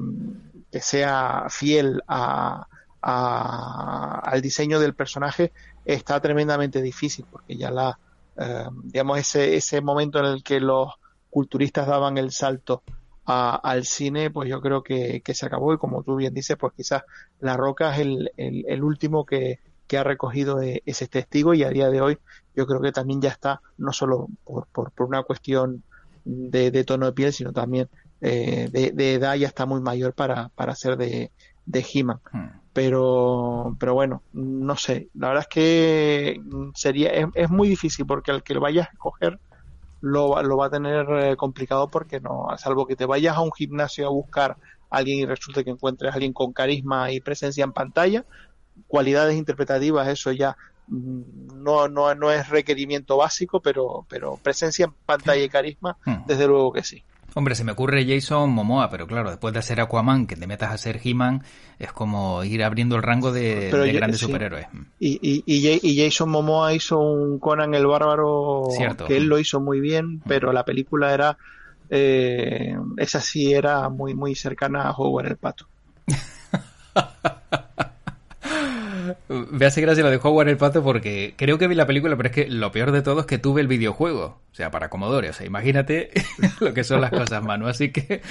que, 0.71 0.79
sea 0.79 1.47
fiel 1.49 2.03
a, 2.07 2.67
a, 3.01 4.21
al 4.23 4.41
diseño 4.41 4.79
del 4.79 4.93
personaje, 4.93 5.51
está 5.85 6.19
tremendamente 6.19 6.81
difícil, 6.81 7.25
porque 7.31 7.57
ya 7.57 7.71
la, 7.71 7.99
eh, 8.37 8.67
digamos, 8.83 9.19
ese, 9.19 9.55
ese 9.55 9.81
momento 9.81 10.19
en 10.19 10.25
el 10.25 10.43
que 10.43 10.59
los 10.59 10.93
culturistas 11.29 11.87
daban 11.87 12.17
el 12.17 12.31
salto 12.31 12.83
al 13.31 13.85
cine, 13.85 14.31
pues 14.31 14.49
yo 14.49 14.59
creo 14.59 14.81
que, 14.81 15.21
se 15.23 15.45
acabó 15.45 15.71
y 15.71 15.77
como 15.77 16.01
tú 16.01 16.15
bien 16.15 16.33
dices, 16.33 16.57
pues 16.57 16.73
quizás 16.75 17.03
La 17.39 17.55
Roca 17.55 17.93
es 17.93 17.99
el, 17.99 18.31
el, 18.37 18.83
último 18.83 19.23
que, 19.23 19.59
que, 19.85 19.99
ha 19.99 20.03
recogido 20.03 20.63
e, 20.63 20.81
ese 20.87 21.07
testigo 21.07 21.53
y 21.53 21.61
a 21.61 21.69
día 21.69 21.89
de 21.89 22.01
hoy 22.01 22.17
yo 22.55 22.65
creo 22.65 22.81
que 22.81 22.91
también 22.91 23.21
ya 23.21 23.29
está, 23.29 23.61
no 23.77 23.93
solo 23.93 24.29
por, 24.43 24.65
por, 24.67 24.91
una 25.05 25.21
cuestión 25.21 25.83
de, 26.25 26.83
tono 26.83 27.05
de 27.05 27.11
piel, 27.11 27.31
sino 27.31 27.53
también 27.53 27.87
eh, 28.21 28.67
de, 28.71 29.13
edad 29.13 29.35
ya 29.35 29.47
está 29.47 29.67
muy 29.67 29.79
mayor 29.79 30.13
para, 30.13 30.49
para 30.49 30.73
ser 30.73 30.97
de, 30.97 31.31
de 31.67 31.85
He-Man. 31.93 32.19
Hmm. 32.31 32.58
Pero, 32.79 33.75
pero 33.77 33.93
bueno, 33.93 34.23
no 34.31 34.77
sé, 34.77 35.09
la 35.13 35.27
verdad 35.27 35.43
es 35.49 35.53
que 35.53 36.41
sería, 36.75 37.09
es, 37.09 37.27
es 37.35 37.49
muy 37.49 37.67
difícil 37.67 38.05
porque 38.05 38.31
al 38.31 38.41
que 38.41 38.53
lo 38.53 38.61
vayas 38.61 38.87
a 38.87 38.93
escoger 38.93 39.37
lo, 39.99 40.41
lo 40.41 40.55
va 40.55 40.67
a 40.67 40.69
tener 40.69 41.05
eh, 41.09 41.35
complicado 41.35 41.89
porque 41.89 42.21
no, 42.21 42.47
salvo 42.57 42.87
que 42.87 42.95
te 42.95 43.05
vayas 43.05 43.35
a 43.35 43.41
un 43.41 43.51
gimnasio 43.51 44.07
a 44.07 44.11
buscar 44.11 44.51
a 44.89 44.97
alguien 44.97 45.19
y 45.19 45.25
resulte 45.25 45.65
que 45.65 45.71
encuentres 45.71 46.09
a 46.09 46.13
alguien 46.13 46.31
con 46.31 46.53
carisma 46.53 47.11
y 47.11 47.19
presencia 47.19 47.65
en 47.65 47.73
pantalla, 47.73 48.23
cualidades 48.87 49.35
interpretativas, 49.35 50.07
eso 50.07 50.31
ya 50.31 50.55
mm, 50.87 51.61
no, 51.61 51.89
no, 51.89 52.15
no 52.15 52.31
es 52.31 52.47
requerimiento 52.47 53.17
básico, 53.17 53.59
pero, 53.59 54.05
pero 54.07 54.37
presencia 54.37 54.85
en 54.85 54.93
pantalla 55.05 55.43
y 55.43 55.49
carisma, 55.49 55.97
hmm. 56.05 56.27
desde 56.27 56.47
luego 56.47 56.71
que 56.71 56.83
sí. 56.83 57.03
Hombre, 57.35 57.55
se 57.55 57.63
me 57.63 57.71
ocurre 57.71 58.05
Jason 58.07 58.49
Momoa, 58.49 58.89
pero 58.89 59.07
claro, 59.07 59.29
después 59.29 59.53
de 59.53 59.59
hacer 59.59 59.79
Aquaman, 59.79 60.25
que 60.27 60.35
te 60.35 60.47
metas 60.47 60.71
a 60.71 60.77
ser 60.77 60.99
He-Man, 61.03 61.43
es 61.77 61.91
como 61.91 62.43
ir 62.43 62.63
abriendo 62.63 62.95
el 62.95 63.03
rango 63.03 63.31
de, 63.31 63.69
grandes 63.93 64.19
superhéroes. 64.19 64.67
Y, 64.99 65.43
y, 65.45 65.97
Jason 65.97 66.29
Momoa 66.29 66.73
hizo 66.73 66.99
un 66.99 67.39
Conan 67.39 67.73
el 67.73 67.85
Bárbaro, 67.85 68.63
que 69.07 69.17
él 69.17 69.27
lo 69.27 69.39
hizo 69.39 69.59
muy 69.59 69.79
bien, 69.79 70.21
pero 70.27 70.51
la 70.51 70.65
película 70.65 71.13
era, 71.13 71.37
eh, 71.89 72.75
esa 72.97 73.21
sí 73.21 73.53
era 73.53 73.89
muy, 73.89 74.13
muy 74.15 74.35
cercana 74.35 74.83
a 74.83 74.91
Howard 74.91 75.27
el 75.27 75.37
Pato. 75.37 75.67
Me 79.27 79.65
hace 79.65 79.81
gracia 79.81 80.03
lo 80.03 80.09
de 80.09 80.19
Howard 80.21 80.49
el 80.49 80.57
Pato 80.57 80.83
porque 80.83 81.33
creo 81.37 81.57
que 81.57 81.67
vi 81.67 81.75
la 81.75 81.85
película, 81.85 82.15
pero 82.17 82.29
es 82.29 82.35
que 82.35 82.47
lo 82.47 82.71
peor 82.71 82.91
de 82.91 83.01
todo 83.01 83.21
es 83.21 83.25
que 83.25 83.37
tuve 83.37 83.61
el 83.61 83.67
videojuego. 83.67 84.41
O 84.51 84.55
sea, 84.55 84.71
para 84.71 84.89
Commodore. 84.89 85.29
O 85.29 85.33
sea, 85.33 85.45
imagínate 85.45 86.11
lo 86.59 86.73
que 86.73 86.83
son 86.83 87.01
las 87.01 87.11
cosas, 87.11 87.43
Manu. 87.43 87.67
Así 87.67 87.91
que, 87.91 88.21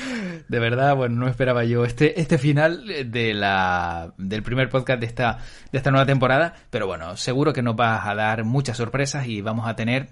de 0.48 0.58
verdad, 0.58 0.96
bueno, 0.96 1.16
no 1.16 1.28
esperaba 1.28 1.64
yo 1.64 1.84
este, 1.84 2.20
este 2.20 2.38
final 2.38 2.84
de 3.10 3.34
la, 3.34 4.12
del 4.18 4.42
primer 4.42 4.68
podcast 4.68 5.00
de 5.00 5.06
esta, 5.06 5.38
de 5.72 5.78
esta 5.78 5.90
nueva 5.90 6.06
temporada. 6.06 6.54
Pero 6.70 6.86
bueno, 6.86 7.16
seguro 7.16 7.52
que 7.52 7.62
nos 7.62 7.76
vas 7.76 8.06
a 8.06 8.14
dar 8.14 8.44
muchas 8.44 8.76
sorpresas 8.76 9.26
y 9.26 9.40
vamos 9.40 9.66
a 9.68 9.76
tener 9.76 10.08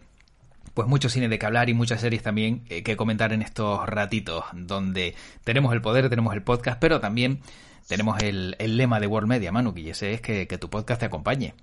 pues 0.77 0.87
mucho 0.89 1.09
cine 1.09 1.31
de 1.31 1.39
que 1.39 1.47
hablar 1.47 1.71
y 1.71 1.75
muchas 1.75 2.03
series 2.03 2.23
también 2.23 2.63
eh, 2.69 2.83
que 2.83 2.97
comentar 2.97 3.33
en 3.33 3.41
estos 3.41 3.89
ratitos 3.89 4.45
donde 4.53 5.15
tenemos 5.43 5.73
el 5.73 5.81
poder, 5.81 6.11
tenemos 6.11 6.35
el 6.35 6.43
podcast, 6.43 6.79
pero 6.79 7.01
también 7.01 7.41
tenemos 7.87 8.21
el, 8.23 8.57
lema 8.59 9.01
de 9.01 9.07
World 9.07 9.29
Media, 9.29 9.53
Manu, 9.53 9.73
y 9.77 9.91
ese 9.91 10.13
es 10.13 10.21
que, 10.21 10.47
tu 10.59 10.69
podcast 10.69 11.01
te 11.01 11.07
acompañe. 11.07 11.55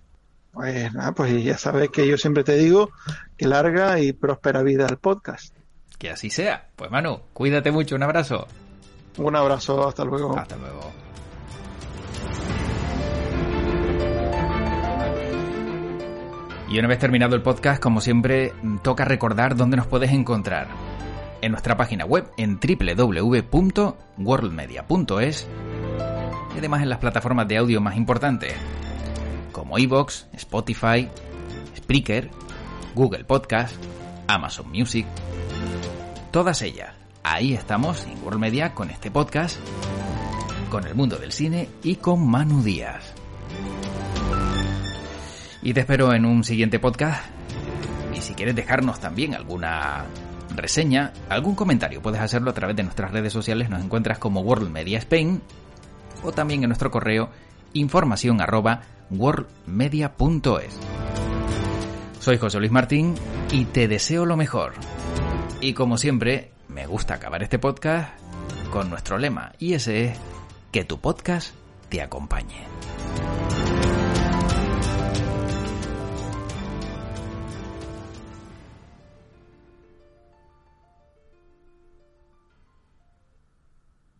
Pues 0.51 0.93
nada, 0.93 1.11
pues 1.13 1.43
ya 1.43 1.57
sabes 1.57 1.89
que 1.89 2.07
yo 2.07 2.17
siempre 2.17 2.43
te 2.43 2.55
digo 2.55 2.91
que 3.37 3.47
larga 3.47 3.99
y 3.99 4.13
próspera 4.13 4.61
vida 4.61 4.85
al 4.85 4.97
podcast. 4.97 5.55
Que 5.97 6.11
así 6.11 6.29
sea. 6.29 6.67
Pues 6.75 6.91
Manu, 6.91 7.21
cuídate 7.33 7.71
mucho, 7.71 7.95
un 7.95 8.03
abrazo. 8.03 8.47
Un 9.17 9.35
abrazo, 9.35 9.87
hasta 9.87 10.05
luego. 10.05 10.37
Hasta 10.37 10.55
luego. 10.57 10.91
Y 16.69 16.77
una 16.79 16.87
vez 16.87 16.99
terminado 16.99 17.35
el 17.35 17.41
podcast, 17.41 17.81
como 17.81 17.99
siempre, 18.01 18.53
toca 18.81 19.05
recordar 19.05 19.55
dónde 19.55 19.77
nos 19.77 19.87
puedes 19.87 20.11
encontrar. 20.11 20.67
En 21.41 21.51
nuestra 21.51 21.77
página 21.77 22.05
web 22.05 22.31
en 22.37 22.59
www.worldmedia.es 22.59 25.47
y 26.53 26.59
además 26.59 26.81
en 26.81 26.89
las 26.89 26.99
plataformas 26.99 27.47
de 27.47 27.57
audio 27.57 27.81
más 27.81 27.95
importantes, 27.95 28.53
como 29.51 29.77
Evox, 29.77 30.27
Spotify, 30.33 31.09
Spreaker, 31.75 32.29
Google 32.95 33.23
Podcast, 33.23 33.75
Amazon 34.27 34.69
Music, 34.69 35.05
todas 36.31 36.61
ellas. 36.61 36.93
Ahí 37.23 37.53
estamos 37.53 38.05
en 38.05 38.21
World 38.23 38.39
Media 38.39 38.73
con 38.73 38.89
este 38.89 39.09
podcast, 39.09 39.57
con 40.69 40.85
el 40.85 40.95
mundo 40.95 41.17
del 41.17 41.31
cine 41.31 41.69
y 41.83 41.95
con 41.95 42.27
Manu 42.27 42.61
Díaz. 42.61 43.13
Y 45.61 45.73
te 45.73 45.79
espero 45.79 46.13
en 46.13 46.25
un 46.25 46.43
siguiente 46.43 46.79
podcast. 46.79 47.23
Y 48.13 48.21
si 48.21 48.33
quieres 48.33 48.55
dejarnos 48.55 48.99
también 48.99 49.33
alguna 49.33 50.05
reseña, 50.55 51.13
algún 51.29 51.55
comentario, 51.55 52.01
puedes 52.01 52.19
hacerlo 52.19 52.51
a 52.51 52.53
través 52.53 52.75
de 52.75 52.83
nuestras 52.83 53.11
redes 53.11 53.31
sociales. 53.31 53.69
Nos 53.69 53.81
encuentras 53.81 54.19
como 54.19 54.41
World 54.41 54.69
Media 54.69 54.99
Spain 54.99 55.41
o 56.21 56.31
también 56.31 56.63
en 56.63 56.69
nuestro 56.69 56.91
correo 56.91 57.29
información 57.73 58.41
arroba 58.41 58.81
worldmedia.es. 59.09 60.79
Soy 62.19 62.37
José 62.37 62.59
Luis 62.59 62.71
Martín 62.71 63.15
y 63.51 63.65
te 63.65 63.87
deseo 63.87 64.25
lo 64.25 64.37
mejor. 64.37 64.73
Y 65.61 65.73
como 65.73 65.97
siempre, 65.97 66.51
me 66.67 66.85
gusta 66.85 67.15
acabar 67.15 67.43
este 67.43 67.59
podcast 67.59 68.09
con 68.71 68.89
nuestro 68.89 69.17
lema, 69.17 69.53
y 69.59 69.73
ese 69.73 70.05
es 70.05 70.17
que 70.71 70.83
tu 70.83 70.99
podcast 70.99 71.53
te 71.89 72.01
acompañe. 72.01 72.65